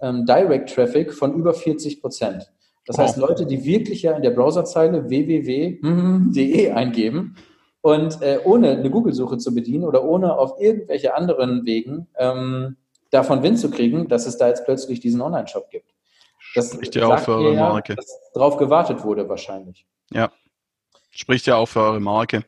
ähm, 0.00 0.26
Direct 0.26 0.74
Traffic 0.74 1.14
von 1.14 1.34
über 1.34 1.54
40 1.54 2.00
Prozent. 2.00 2.52
Das 2.86 2.98
heißt, 2.98 3.18
Leute, 3.18 3.46
die 3.46 3.64
wirklich 3.64 4.02
ja 4.02 4.16
in 4.16 4.22
der 4.22 4.30
Browserzeile 4.30 5.08
www.de 5.08 6.70
eingeben 6.72 7.36
und 7.88 8.20
äh, 8.20 8.40
ohne 8.44 8.72
eine 8.72 8.90
Google-Suche 8.90 9.38
zu 9.38 9.54
bedienen 9.54 9.84
oder 9.84 10.04
ohne 10.04 10.36
auf 10.36 10.60
irgendwelche 10.60 11.14
anderen 11.14 11.64
Wegen 11.64 12.06
ähm, 12.18 12.76
davon 13.10 13.42
Wind 13.42 13.58
zu 13.58 13.70
kriegen, 13.70 14.08
dass 14.08 14.26
es 14.26 14.36
da 14.36 14.48
jetzt 14.48 14.66
plötzlich 14.66 15.00
diesen 15.00 15.22
Online-Shop 15.22 15.70
gibt. 15.70 15.94
Das 16.54 16.72
spricht 16.72 16.94
ja 16.94 17.06
auch 17.06 17.18
für 17.18 17.36
eure 17.36 17.54
Marke. 17.54 17.94
dass 17.94 18.20
darauf 18.34 18.58
gewartet 18.58 19.04
wurde 19.04 19.28
wahrscheinlich. 19.28 19.86
Ja, 20.12 20.30
spricht 21.10 21.46
ja 21.46 21.56
auch 21.56 21.66
für 21.66 21.80
eure 21.80 22.00
Marke. 22.00 22.44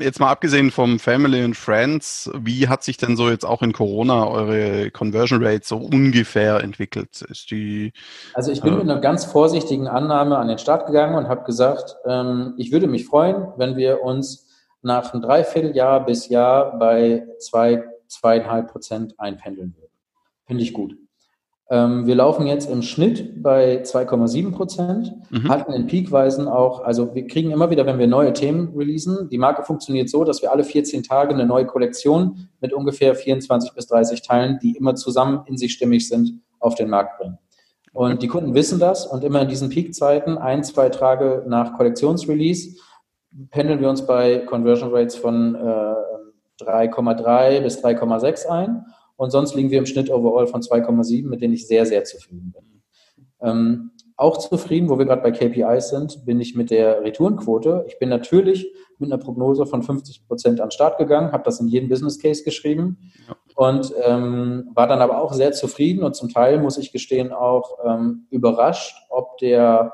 Jetzt 0.00 0.18
mal 0.18 0.30
abgesehen 0.30 0.70
vom 0.70 0.98
Family 0.98 1.42
and 1.42 1.54
Friends, 1.54 2.30
wie 2.34 2.68
hat 2.68 2.82
sich 2.82 2.96
denn 2.96 3.18
so 3.18 3.28
jetzt 3.28 3.44
auch 3.44 3.60
in 3.60 3.74
Corona 3.74 4.26
eure 4.26 4.90
Conversion 4.90 5.44
Rate 5.44 5.66
so 5.66 5.76
ungefähr 5.76 6.60
entwickelt? 6.62 7.20
Ist 7.20 7.50
die, 7.50 7.92
also 8.32 8.50
ich 8.50 8.62
bin 8.62 8.72
äh, 8.72 8.76
mit 8.76 8.84
einer 8.84 9.00
ganz 9.00 9.26
vorsichtigen 9.26 9.88
Annahme 9.88 10.38
an 10.38 10.48
den 10.48 10.56
Start 10.56 10.86
gegangen 10.86 11.16
und 11.16 11.28
habe 11.28 11.44
gesagt, 11.44 11.96
ähm, 12.06 12.54
ich 12.56 12.72
würde 12.72 12.86
mich 12.86 13.04
freuen, 13.04 13.48
wenn 13.58 13.76
wir 13.76 14.02
uns 14.02 14.48
nach 14.80 15.12
einem 15.12 15.22
Dreivierteljahr 15.22 16.06
bis 16.06 16.30
Jahr 16.30 16.78
bei 16.78 17.26
zwei, 17.38 17.84
zweieinhalb 18.08 18.72
Prozent 18.72 19.20
einpendeln 19.20 19.74
würden. 19.76 19.92
Finde 20.46 20.62
ich 20.62 20.72
gut. 20.72 20.96
Ähm, 21.72 22.06
wir 22.06 22.16
laufen 22.16 22.46
jetzt 22.46 22.68
im 22.68 22.82
Schnitt 22.82 23.42
bei 23.42 23.80
2,7 23.82 24.52
Prozent, 24.52 25.14
mhm. 25.30 25.48
hatten 25.48 25.72
in 25.72 25.86
Peakweisen 25.86 26.46
auch, 26.46 26.84
also 26.84 27.14
wir 27.14 27.26
kriegen 27.26 27.50
immer 27.50 27.70
wieder, 27.70 27.86
wenn 27.86 27.98
wir 27.98 28.06
neue 28.06 28.34
Themen 28.34 28.76
releasen, 28.76 29.30
die 29.30 29.38
Marke 29.38 29.62
funktioniert 29.62 30.10
so, 30.10 30.22
dass 30.22 30.42
wir 30.42 30.52
alle 30.52 30.64
14 30.64 31.02
Tage 31.02 31.32
eine 31.32 31.46
neue 31.46 31.64
Kollektion 31.64 32.50
mit 32.60 32.74
ungefähr 32.74 33.14
24 33.14 33.72
bis 33.72 33.86
30 33.86 34.20
Teilen, 34.20 34.58
die 34.62 34.76
immer 34.76 34.96
zusammen 34.96 35.44
in 35.46 35.56
sich 35.56 35.72
stimmig 35.72 36.06
sind, 36.06 36.42
auf 36.60 36.74
den 36.74 36.90
Markt 36.90 37.18
bringen. 37.18 37.38
Und 37.94 38.22
die 38.22 38.28
Kunden 38.28 38.52
wissen 38.52 38.78
das 38.78 39.06
und 39.06 39.24
immer 39.24 39.40
in 39.40 39.48
diesen 39.48 39.70
Peakzeiten, 39.70 40.36
ein, 40.36 40.64
zwei 40.64 40.90
Tage 40.90 41.42
nach 41.46 41.72
Kollektionsrelease, 41.78 42.76
pendeln 43.48 43.80
wir 43.80 43.88
uns 43.88 44.06
bei 44.06 44.40
Conversion 44.40 44.90
Rates 44.92 45.16
von 45.16 45.54
äh, 45.54 46.62
3,3 46.62 47.62
bis 47.62 47.82
3,6 47.82 48.46
ein 48.48 48.84
und 49.22 49.30
sonst 49.30 49.54
liegen 49.54 49.70
wir 49.70 49.78
im 49.78 49.86
Schnitt 49.86 50.10
overall 50.10 50.48
von 50.48 50.62
2,7, 50.62 51.28
mit 51.28 51.40
denen 51.42 51.54
ich 51.54 51.68
sehr, 51.68 51.86
sehr 51.86 52.02
zufrieden 52.02 52.52
bin. 52.52 52.82
Ähm, 53.40 53.92
auch 54.16 54.36
zufrieden, 54.36 54.88
wo 54.88 54.98
wir 54.98 55.04
gerade 55.04 55.22
bei 55.22 55.30
KPIs 55.30 55.90
sind, 55.90 56.24
bin 56.24 56.40
ich 56.40 56.56
mit 56.56 56.72
der 56.72 57.04
Retourenquote. 57.04 57.84
Ich 57.86 58.00
bin 58.00 58.08
natürlich 58.08 58.66
mit 58.98 59.12
einer 59.12 59.22
Prognose 59.22 59.64
von 59.64 59.84
50 59.84 60.26
Prozent 60.26 60.60
an 60.60 60.66
den 60.66 60.72
Start 60.72 60.98
gegangen, 60.98 61.30
habe 61.30 61.44
das 61.44 61.60
in 61.60 61.68
jeden 61.68 61.88
Business 61.88 62.18
Case 62.18 62.42
geschrieben 62.42 62.98
ja. 63.28 63.36
und 63.54 63.94
ähm, 64.04 64.68
war 64.74 64.88
dann 64.88 65.00
aber 65.00 65.22
auch 65.22 65.34
sehr 65.34 65.52
zufrieden 65.52 66.02
und 66.02 66.16
zum 66.16 66.28
Teil, 66.28 66.60
muss 66.60 66.76
ich 66.76 66.90
gestehen, 66.90 67.32
auch 67.32 67.78
ähm, 67.86 68.26
überrascht, 68.30 68.96
ob 69.08 69.38
der 69.38 69.92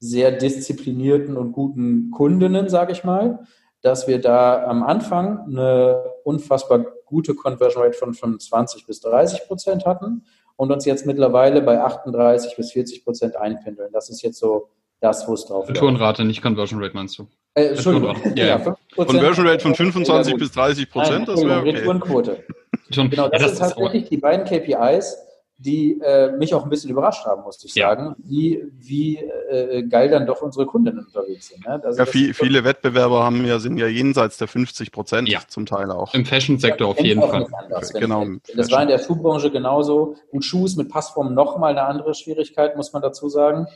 sehr 0.00 0.32
disziplinierten 0.32 1.36
und 1.36 1.52
guten 1.52 2.10
Kundinnen, 2.10 2.68
sage 2.68 2.90
ich 2.90 3.04
mal, 3.04 3.46
dass 3.82 4.08
wir 4.08 4.20
da 4.20 4.64
am 4.64 4.82
Anfang 4.82 5.46
eine 5.46 6.02
unfassbar 6.24 6.86
gute 7.06 7.34
Conversion 7.34 7.82
Rate 7.82 7.96
von 7.96 8.14
25 8.14 8.86
bis 8.86 9.00
30 9.00 9.46
Prozent 9.46 9.86
hatten 9.86 10.24
und 10.56 10.70
uns 10.70 10.84
jetzt 10.84 11.06
mittlerweile 11.06 11.62
bei 11.62 11.80
38 11.80 12.56
bis 12.56 12.72
40 12.72 13.04
Prozent 13.04 13.36
einpendeln. 13.36 13.90
Das 13.92 14.10
ist 14.10 14.22
jetzt 14.22 14.38
so 14.38 14.68
das, 15.00 15.26
wo 15.28 15.34
es 15.34 15.44
drauf 15.44 15.68
ist. 15.68 15.76
Retourenrate, 15.76 16.24
nicht 16.24 16.42
Conversion 16.42 16.82
Rate 16.82 16.94
meinst 16.94 17.18
du? 17.18 17.26
Äh, 17.54 17.68
Entschuldigung. 17.68 18.16
Ja, 18.34 18.46
ja. 18.46 18.76
Conversion 18.96 19.46
Rate 19.46 19.60
von 19.60 19.74
25 19.74 20.36
bis 20.36 20.52
30 20.52 20.90
Prozent, 20.90 21.28
das 21.28 21.44
wäre 21.44 21.60
okay. 21.60 21.70
Retourenquote. 21.70 22.44
genau, 22.90 23.28
das, 23.28 23.42
ja, 23.42 23.48
das 23.48 23.56
sind 23.56 23.58
tatsächlich 23.58 24.08
die 24.08 24.16
beiden 24.16 24.44
KPIs, 24.46 25.16
die 25.56 26.00
äh, 26.00 26.32
mich 26.36 26.52
auch 26.52 26.64
ein 26.64 26.70
bisschen 26.70 26.90
überrascht 26.90 27.24
haben, 27.26 27.42
musste 27.42 27.66
ich 27.66 27.74
sagen, 27.74 28.06
ja. 28.06 28.14
wie, 28.18 28.64
wie 28.78 29.18
äh, 29.18 29.84
geil 29.84 30.10
dann 30.10 30.26
doch 30.26 30.42
unsere 30.42 30.66
Kundinnen 30.66 31.06
unterwegs 31.06 31.48
sind. 31.48 31.64
Ne? 31.64 31.80
Also 31.82 31.98
ja, 31.98 32.06
viel, 32.06 32.34
viele 32.34 32.64
Wettbewerber 32.64 33.22
haben 33.22 33.44
ja, 33.44 33.60
sind 33.60 33.78
ja 33.78 33.86
jenseits 33.86 34.36
der 34.36 34.48
50 34.48 34.90
Prozent 34.90 35.28
ja. 35.28 35.40
zum 35.46 35.64
Teil 35.64 35.90
auch. 35.90 36.12
Im 36.12 36.24
Fashion-Sektor 36.24 36.88
ja, 36.88 36.92
auf 36.92 37.00
jeden 37.00 37.20
Fall. 37.20 37.46
Anders, 37.52 37.92
genau. 37.92 38.26
Das 38.56 38.70
war 38.72 38.82
in 38.82 38.88
der 38.88 38.98
Schuhbranche 38.98 39.50
genauso. 39.50 40.16
Gut, 40.30 40.44
Schuh 40.44 40.66
ist 40.66 40.76
mit 40.76 40.88
Passform 40.88 41.34
nochmal 41.34 41.70
eine 41.70 41.82
andere 41.82 42.14
Schwierigkeit, 42.14 42.76
muss 42.76 42.92
man 42.92 43.02
dazu 43.02 43.28
sagen. 43.28 43.68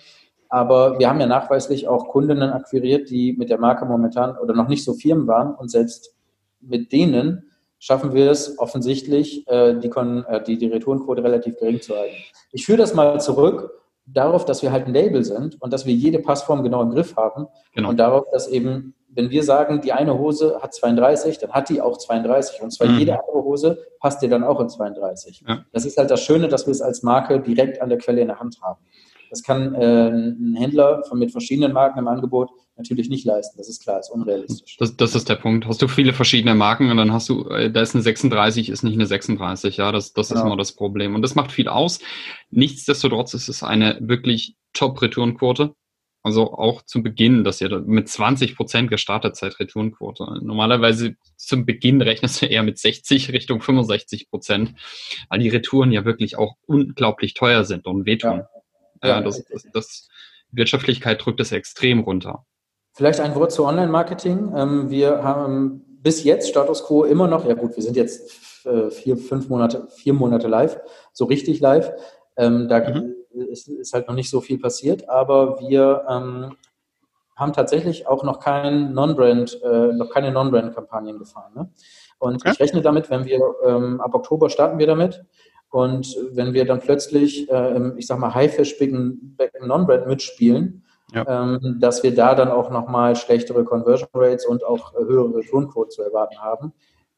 Aber 0.48 0.98
wir 0.98 1.08
haben 1.08 1.20
ja 1.20 1.26
nachweislich 1.26 1.86
auch 1.86 2.08
Kundinnen 2.08 2.50
akquiriert, 2.50 3.10
die 3.10 3.34
mit 3.34 3.50
der 3.50 3.58
Marke 3.58 3.84
momentan 3.84 4.36
oder 4.36 4.54
noch 4.54 4.68
nicht 4.68 4.82
so 4.82 4.94
Firmen 4.94 5.26
waren 5.26 5.54
und 5.54 5.70
selbst 5.70 6.14
mit 6.60 6.92
denen 6.92 7.47
schaffen 7.78 8.12
wir 8.12 8.30
es 8.30 8.58
offensichtlich, 8.58 9.46
äh, 9.48 9.74
die, 9.74 9.88
äh, 9.88 10.42
die, 10.44 10.58
die 10.58 10.66
Retourenquote 10.66 11.22
relativ 11.22 11.56
gering 11.56 11.80
zu 11.80 11.96
halten. 11.96 12.16
Ich 12.52 12.66
führe 12.66 12.78
das 12.78 12.94
mal 12.94 13.20
zurück 13.20 13.78
darauf, 14.12 14.44
dass 14.44 14.62
wir 14.62 14.72
halt 14.72 14.86
ein 14.86 14.94
Label 14.94 15.24
sind 15.24 15.60
und 15.60 15.72
dass 15.72 15.86
wir 15.86 15.94
jede 15.94 16.18
Passform 16.18 16.62
genau 16.62 16.82
im 16.82 16.90
Griff 16.90 17.16
haben 17.16 17.46
genau. 17.74 17.90
und 17.90 17.98
darauf, 17.98 18.24
dass 18.32 18.48
eben, 18.48 18.94
wenn 19.08 19.30
wir 19.30 19.42
sagen, 19.42 19.80
die 19.80 19.92
eine 19.92 20.18
Hose 20.18 20.58
hat 20.62 20.74
32, 20.74 21.38
dann 21.38 21.52
hat 21.52 21.68
die 21.68 21.80
auch 21.80 21.98
32 21.98 22.62
und 22.62 22.70
zwar 22.70 22.88
mhm. 22.88 22.98
jede 22.98 23.12
andere 23.20 23.44
Hose 23.44 23.86
passt 24.00 24.22
dir 24.22 24.28
dann 24.28 24.44
auch 24.44 24.60
in 24.60 24.68
32. 24.68 25.44
Ja. 25.46 25.64
Das 25.72 25.84
ist 25.84 25.98
halt 25.98 26.10
das 26.10 26.22
Schöne, 26.22 26.48
dass 26.48 26.66
wir 26.66 26.72
es 26.72 26.80
als 26.80 27.02
Marke 27.02 27.40
direkt 27.40 27.82
an 27.82 27.88
der 27.88 27.98
Quelle 27.98 28.22
in 28.22 28.28
der 28.28 28.40
Hand 28.40 28.58
haben. 28.62 28.80
Das 29.30 29.42
kann 29.42 29.74
äh, 29.74 30.08
ein 30.08 30.56
Händler 30.56 31.02
von 31.08 31.18
mit 31.18 31.32
verschiedenen 31.32 31.72
Marken 31.72 31.98
im 31.98 32.08
Angebot 32.08 32.50
natürlich 32.76 33.08
nicht 33.08 33.24
leisten. 33.24 33.58
Das 33.58 33.68
ist 33.68 33.82
klar, 33.82 33.98
ist 33.98 34.10
unrealistisch. 34.10 34.76
Das, 34.78 34.96
das 34.96 35.14
ist 35.14 35.28
der 35.28 35.34
Punkt. 35.34 35.66
Hast 35.66 35.82
du 35.82 35.88
viele 35.88 36.12
verschiedene 36.12 36.54
Marken 36.54 36.90
und 36.90 36.96
dann 36.96 37.12
hast 37.12 37.28
du, 37.28 37.48
äh, 37.48 37.70
da 37.70 37.82
ist 37.82 37.94
eine 37.94 38.02
36, 38.02 38.70
ist 38.70 38.84
nicht 38.84 38.94
eine 38.94 39.06
36. 39.06 39.76
Ja, 39.76 39.92
das, 39.92 40.12
das 40.12 40.28
genau. 40.28 40.40
ist 40.40 40.46
immer 40.46 40.56
das 40.56 40.72
Problem. 40.72 41.14
Und 41.14 41.22
das 41.22 41.34
macht 41.34 41.52
viel 41.52 41.68
aus. 41.68 42.00
Nichtsdestotrotz 42.50 43.34
ist 43.34 43.48
es 43.48 43.62
eine 43.62 43.98
wirklich 44.00 44.56
Top-Retourenquote. 44.72 45.74
Also 46.22 46.52
auch 46.52 46.82
zu 46.82 47.02
Beginn, 47.02 47.44
dass 47.44 47.60
ihr 47.60 47.80
mit 47.80 48.08
20 48.08 48.56
Prozent 48.56 48.90
gestartet 48.90 49.36
seid, 49.36 49.58
Retourenquote. 49.60 50.24
Normalerweise 50.42 51.14
zum 51.36 51.64
Beginn 51.64 52.02
rechnest 52.02 52.42
du 52.42 52.46
eher 52.46 52.62
mit 52.62 52.78
60 52.78 53.32
Richtung 53.32 53.60
65 53.60 54.28
Prozent, 54.28 54.74
weil 55.30 55.38
die 55.38 55.48
Retouren 55.48 55.92
ja 55.92 56.04
wirklich 56.04 56.36
auch 56.36 56.56
unglaublich 56.66 57.34
teuer 57.34 57.64
sind 57.64 57.86
und 57.86 58.04
wehtun. 58.04 58.38
Ja. 58.38 58.48
Ja, 59.02 59.20
das, 59.20 59.44
das, 59.44 59.64
das 59.72 60.08
Wirtschaftlichkeit 60.50 61.24
drückt 61.24 61.40
es 61.40 61.52
extrem 61.52 62.00
runter. 62.00 62.44
Vielleicht 62.92 63.20
ein 63.20 63.34
Wort 63.34 63.52
zu 63.52 63.64
Online-Marketing. 63.64 64.52
Ähm, 64.56 64.90
wir 64.90 65.22
haben 65.22 65.84
bis 66.02 66.24
jetzt 66.24 66.48
Status 66.48 66.84
Quo 66.84 67.04
immer 67.04 67.28
noch, 67.28 67.46
ja 67.46 67.54
gut, 67.54 67.76
wir 67.76 67.82
sind 67.82 67.96
jetzt 67.96 68.66
äh, 68.66 68.90
vier, 68.90 69.16
fünf 69.16 69.48
Monate, 69.48 69.88
vier 69.94 70.14
Monate 70.14 70.48
live, 70.48 70.80
so 71.12 71.24
richtig 71.24 71.60
live. 71.60 71.92
Ähm, 72.36 72.68
da 72.68 72.80
mhm. 72.88 73.14
ist, 73.50 73.68
ist, 73.68 73.92
halt 73.92 74.08
noch 74.08 74.14
nicht 74.14 74.30
so 74.30 74.40
viel 74.40 74.58
passiert, 74.58 75.08
aber 75.08 75.60
wir 75.60 76.04
ähm, 76.08 76.56
haben 77.36 77.52
tatsächlich 77.52 78.06
auch 78.06 78.24
noch 78.24 78.40
kein 78.40 78.92
Non-Brand, 78.92 79.60
äh, 79.62 79.92
noch 79.92 80.10
keine 80.10 80.32
Non-Brand-Kampagnen 80.32 81.18
gefahren. 81.18 81.52
Ne? 81.54 81.70
Und 82.18 82.36
okay. 82.36 82.50
ich 82.52 82.60
rechne 82.60 82.82
damit, 82.82 83.10
wenn 83.10 83.24
wir 83.24 83.40
ähm, 83.64 84.00
ab 84.00 84.14
Oktober 84.14 84.50
starten 84.50 84.78
wir 84.78 84.86
damit, 84.86 85.24
und 85.70 86.16
wenn 86.32 86.54
wir 86.54 86.64
dann 86.64 86.80
plötzlich, 86.80 87.50
äh, 87.50 87.92
ich 87.96 88.06
sag 88.06 88.18
mal, 88.18 88.34
Haifisch-Becken 88.34 89.36
Non-Brand 89.66 90.06
mitspielen, 90.06 90.84
ja. 91.12 91.44
ähm, 91.44 91.78
dass 91.80 92.02
wir 92.02 92.14
da 92.14 92.34
dann 92.34 92.48
auch 92.48 92.70
nochmal 92.70 93.16
schlechtere 93.16 93.64
Conversion 93.64 94.08
Rates 94.14 94.46
und 94.46 94.64
auch 94.64 94.94
höhere 94.94 95.36
Returnquote 95.36 95.90
zu 95.90 96.02
erwarten 96.02 96.38
haben. 96.38 96.72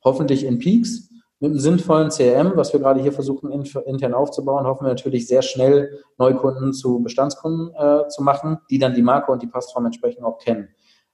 Hoffentlich 0.04 0.44
in 0.44 0.58
Peaks. 0.58 1.08
Mit 1.42 1.52
einem 1.52 1.60
sinnvollen 1.60 2.10
CRM, 2.10 2.52
was 2.56 2.72
wir 2.74 2.80
gerade 2.80 3.00
hier 3.00 3.12
versuchen 3.12 3.50
intern 3.50 4.12
aufzubauen, 4.12 4.66
hoffen 4.66 4.84
wir 4.84 4.90
natürlich 4.90 5.26
sehr 5.26 5.40
schnell 5.40 6.02
Neukunden 6.18 6.74
zu 6.74 7.00
Bestandskunden 7.02 7.74
äh, 7.74 8.08
zu 8.08 8.22
machen, 8.22 8.58
die 8.68 8.78
dann 8.78 8.94
die 8.94 9.00
Marke 9.00 9.32
und 9.32 9.40
die 9.40 9.46
Passform 9.46 9.86
entsprechend 9.86 10.22
auch 10.22 10.38
kennen. 10.38 10.68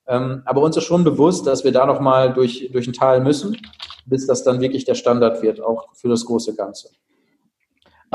Ähm, 0.09 0.43
aber 0.45 0.63
uns 0.63 0.77
ist 0.77 0.85
schon 0.85 1.05
bewusst, 1.05 1.47
dass 1.47 1.63
wir 1.63 1.71
da 1.71 1.87
nochmal 1.87 2.33
durch, 2.33 2.71
durch 2.73 2.89
ein 2.89 2.93
Tal 2.93 3.21
müssen, 3.21 3.57
bis 4.05 4.27
das 4.27 4.43
dann 4.43 4.61
wirklich 4.61 4.85
der 4.85 4.95
Standard 4.95 5.43
wird, 5.43 5.61
auch 5.61 5.95
für 5.95 6.09
das 6.09 6.25
große 6.25 6.57
Ganze. 6.57 6.89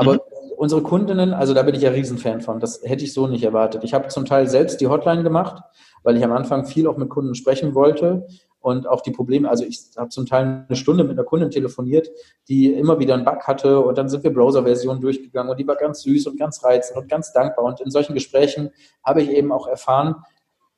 Aber 0.02 0.14
mhm. 0.14 0.52
unsere 0.56 0.82
Kundinnen, 0.82 1.32
also 1.32 1.54
da 1.54 1.62
bin 1.62 1.74
ich 1.74 1.82
ja 1.82 1.90
Riesenfan 1.90 2.40
von, 2.40 2.60
das 2.60 2.80
hätte 2.82 3.04
ich 3.04 3.12
so 3.12 3.26
nicht 3.26 3.44
erwartet. 3.44 3.84
Ich 3.84 3.94
habe 3.94 4.08
zum 4.08 4.24
Teil 4.24 4.48
selbst 4.48 4.80
die 4.80 4.88
Hotline 4.88 5.22
gemacht, 5.22 5.62
weil 6.02 6.16
ich 6.16 6.24
am 6.24 6.32
Anfang 6.32 6.66
viel 6.66 6.86
auch 6.86 6.96
mit 6.96 7.08
Kunden 7.08 7.34
sprechen 7.34 7.74
wollte 7.74 8.26
und 8.62 8.86
auch 8.86 9.00
die 9.00 9.10
Probleme, 9.10 9.50
also 9.50 9.64
ich 9.64 9.80
habe 9.96 10.08
zum 10.08 10.24
Teil 10.24 10.64
eine 10.68 10.76
Stunde 10.76 11.02
mit 11.04 11.18
einer 11.18 11.24
Kundin 11.24 11.50
telefoniert, 11.50 12.08
die 12.48 12.72
immer 12.72 12.98
wieder 12.98 13.14
einen 13.14 13.24
Bug 13.24 13.42
hatte 13.46 13.80
und 13.80 13.98
dann 13.98 14.08
sind 14.08 14.22
wir 14.22 14.32
Browser-Versionen 14.32 15.00
durchgegangen 15.00 15.50
und 15.50 15.58
die 15.58 15.66
war 15.66 15.76
ganz 15.76 16.02
süß 16.02 16.28
und 16.28 16.38
ganz 16.38 16.64
reizend 16.64 16.98
und 16.98 17.08
ganz 17.08 17.32
dankbar 17.32 17.64
und 17.64 17.80
in 17.80 17.90
solchen 17.90 18.14
Gesprächen 18.14 18.70
habe 19.04 19.22
ich 19.22 19.30
eben 19.30 19.52
auch 19.52 19.66
erfahren, 19.66 20.16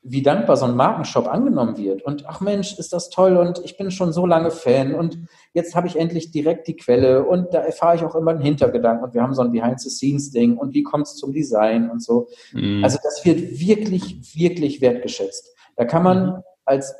wie 0.06 0.22
dankbar 0.22 0.58
so 0.58 0.66
ein 0.66 0.76
Markenshop 0.76 1.26
angenommen 1.26 1.78
wird. 1.78 2.02
Und 2.02 2.28
ach 2.28 2.42
Mensch, 2.42 2.78
ist 2.78 2.92
das 2.92 3.08
toll 3.08 3.38
und 3.38 3.62
ich 3.64 3.78
bin 3.78 3.90
schon 3.90 4.12
so 4.12 4.26
lange 4.26 4.50
Fan 4.50 4.94
und 4.94 5.18
jetzt 5.54 5.74
habe 5.74 5.86
ich 5.86 5.96
endlich 5.96 6.30
direkt 6.30 6.68
die 6.68 6.76
Quelle 6.76 7.24
und 7.24 7.54
da 7.54 7.60
erfahre 7.60 7.96
ich 7.96 8.04
auch 8.04 8.14
immer 8.14 8.32
einen 8.32 8.42
Hintergedanken 8.42 9.02
und 9.02 9.14
wir 9.14 9.22
haben 9.22 9.34
so 9.34 9.40
ein 9.40 9.50
Behind-the-Scenes-Ding 9.50 10.58
und 10.58 10.74
wie 10.74 10.82
kommt 10.82 11.06
es 11.06 11.16
zum 11.16 11.32
Design 11.32 11.90
und 11.90 12.02
so. 12.02 12.28
Mhm. 12.52 12.84
Also 12.84 12.98
das 13.02 13.24
wird 13.24 13.58
wirklich, 13.58 14.36
wirklich 14.36 14.82
wertgeschätzt. 14.82 15.54
Da 15.76 15.86
kann 15.86 16.02
man 16.02 16.26
mhm. 16.26 16.42
als 16.66 16.94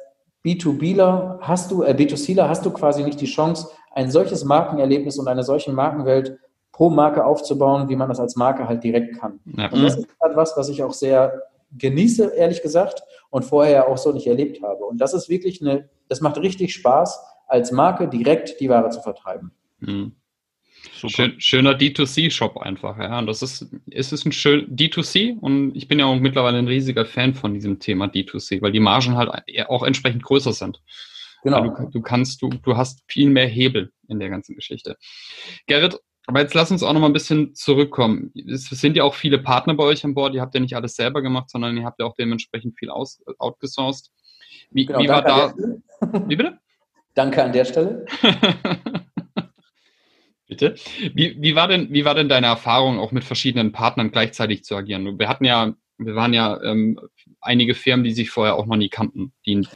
B2Bler 0.46 1.40
hast 1.40 1.70
du, 1.70 1.82
äh, 1.82 1.92
B2Cler 1.92 2.48
hast 2.48 2.64
du 2.64 2.70
quasi 2.70 3.02
nicht 3.02 3.20
die 3.20 3.26
Chance, 3.26 3.68
ein 3.92 4.10
solches 4.10 4.44
Markenerlebnis 4.44 5.18
und 5.18 5.28
eine 5.28 5.42
solche 5.42 5.72
Markenwelt 5.72 6.38
pro 6.72 6.88
Marke 6.88 7.24
aufzubauen, 7.24 7.90
wie 7.90 7.96
man 7.96 8.08
das 8.08 8.18
als 8.18 8.34
Marke 8.34 8.66
halt 8.66 8.82
direkt 8.82 9.20
kann. 9.20 9.40
Ja. 9.44 9.70
Und 9.70 9.82
das 9.82 9.98
ist 9.98 10.08
halt 10.22 10.36
was, 10.36 10.56
was 10.56 10.70
ich 10.70 10.82
auch 10.82 10.94
sehr 10.94 11.42
genieße, 11.78 12.34
ehrlich 12.37 12.62
gesagt, 12.62 13.02
und 13.30 13.44
vorher 13.44 13.88
auch 13.88 13.98
so 13.98 14.12
nicht 14.12 14.26
erlebt 14.26 14.62
habe. 14.62 14.84
Und 14.84 14.98
das 14.98 15.14
ist 15.14 15.28
wirklich 15.28 15.60
eine, 15.60 15.88
das 16.08 16.20
macht 16.20 16.38
richtig 16.38 16.74
Spaß, 16.74 17.20
als 17.46 17.72
Marke 17.72 18.08
direkt 18.08 18.60
die 18.60 18.68
Ware 18.68 18.90
zu 18.90 19.00
vertreiben. 19.00 19.52
Mhm. 19.80 20.12
Schön, 20.92 21.40
schöner 21.40 21.72
D2C-Shop 21.72 22.58
einfach, 22.58 22.98
ja. 22.98 23.18
Und 23.18 23.26
das 23.26 23.42
ist, 23.42 23.66
es 23.90 24.12
ist 24.12 24.26
ein 24.26 24.32
schön 24.32 24.74
D2C 24.74 25.38
und 25.38 25.74
ich 25.74 25.88
bin 25.88 25.98
ja 25.98 26.06
auch 26.06 26.16
mittlerweile 26.16 26.58
ein 26.58 26.68
riesiger 26.68 27.06
Fan 27.06 27.34
von 27.34 27.54
diesem 27.54 27.78
Thema 27.78 28.06
D2C, 28.06 28.60
weil 28.62 28.72
die 28.72 28.80
Margen 28.80 29.16
halt 29.16 29.30
auch 29.68 29.82
entsprechend 29.82 30.22
größer 30.22 30.52
sind. 30.52 30.82
Genau. 31.42 31.68
Du, 31.68 31.90
du, 31.90 32.00
kannst, 32.00 32.40
du, 32.42 32.48
du 32.48 32.76
hast 32.76 33.02
viel 33.06 33.28
mehr 33.30 33.46
Hebel 33.46 33.92
in 34.08 34.18
der 34.18 34.30
ganzen 34.30 34.54
Geschichte. 34.54 34.96
Gerrit, 35.66 35.98
aber 36.26 36.40
jetzt 36.40 36.54
lass 36.54 36.70
uns 36.70 36.82
auch 36.82 36.92
noch 36.92 37.00
mal 37.00 37.08
ein 37.08 37.12
bisschen 37.12 37.54
zurückkommen. 37.54 38.32
Es 38.48 38.66
sind 38.66 38.96
ja 38.96 39.04
auch 39.04 39.14
viele 39.14 39.38
Partner 39.38 39.74
bei 39.74 39.84
euch 39.84 40.04
an 40.04 40.14
Bord. 40.14 40.34
Ihr 40.34 40.40
habt 40.40 40.54
ja 40.54 40.60
nicht 40.60 40.74
alles 40.74 40.96
selber 40.96 41.20
gemacht, 41.20 41.50
sondern 41.50 41.76
ihr 41.76 41.84
habt 41.84 42.00
ja 42.00 42.06
auch 42.06 42.14
dementsprechend 42.14 42.78
viel 42.78 42.90
aus, 42.90 43.22
outgesourced. 43.38 44.10
Wie, 44.70 44.87
genau, 44.87 45.00
wie 45.00 45.08
war 45.08 45.22
da? 45.22 45.54
Wie 46.26 46.37
bitte? 46.37 46.58
Danke 47.14 47.44
an 47.44 47.52
der 47.52 47.64
Stelle. 47.64 48.06
Bitte. 50.46 50.74
Wie, 51.14 51.40
wie, 51.40 51.54
war 51.54 51.68
denn, 51.68 51.90
wie 51.90 52.04
war 52.04 52.14
denn 52.14 52.28
deine 52.28 52.48
Erfahrung, 52.48 52.98
auch 52.98 53.12
mit 53.12 53.24
verschiedenen 53.24 53.72
Partnern 53.72 54.10
gleichzeitig 54.10 54.62
zu 54.62 54.76
agieren? 54.76 55.18
Wir 55.18 55.28
hatten 55.28 55.44
ja, 55.44 55.74
wir 55.96 56.14
waren 56.14 56.34
ja 56.34 56.62
ähm, 56.62 57.00
einige 57.40 57.74
Firmen, 57.74 58.04
die 58.04 58.12
sich 58.12 58.30
vorher 58.30 58.56
auch 58.56 58.66
noch 58.66 58.76
nie 58.76 58.90
kannten. 58.90 59.32
Die 59.46 59.66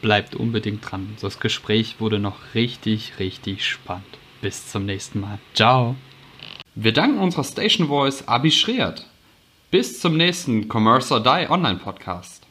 Bleibt 0.00 0.34
unbedingt 0.34 0.90
dran. 0.90 1.16
Das 1.20 1.38
Gespräch 1.38 2.00
wurde 2.00 2.18
noch 2.18 2.54
richtig, 2.54 3.18
richtig 3.18 3.66
spannend. 3.66 4.18
Bis 4.40 4.68
zum 4.68 4.86
nächsten 4.86 5.20
Mal. 5.20 5.38
Ciao. 5.54 5.96
Wir 6.74 6.92
danken 6.92 7.18
unserer 7.18 7.44
Station 7.44 7.88
Voice 7.88 8.26
Abi 8.28 8.50
Schreert. 8.50 9.06
Bis 9.70 10.00
zum 10.00 10.16
nächsten 10.16 10.68
Commerce 10.72 11.12
or 11.12 11.20
Die 11.22 11.50
Online 11.50 11.78
Podcast. 11.78 12.46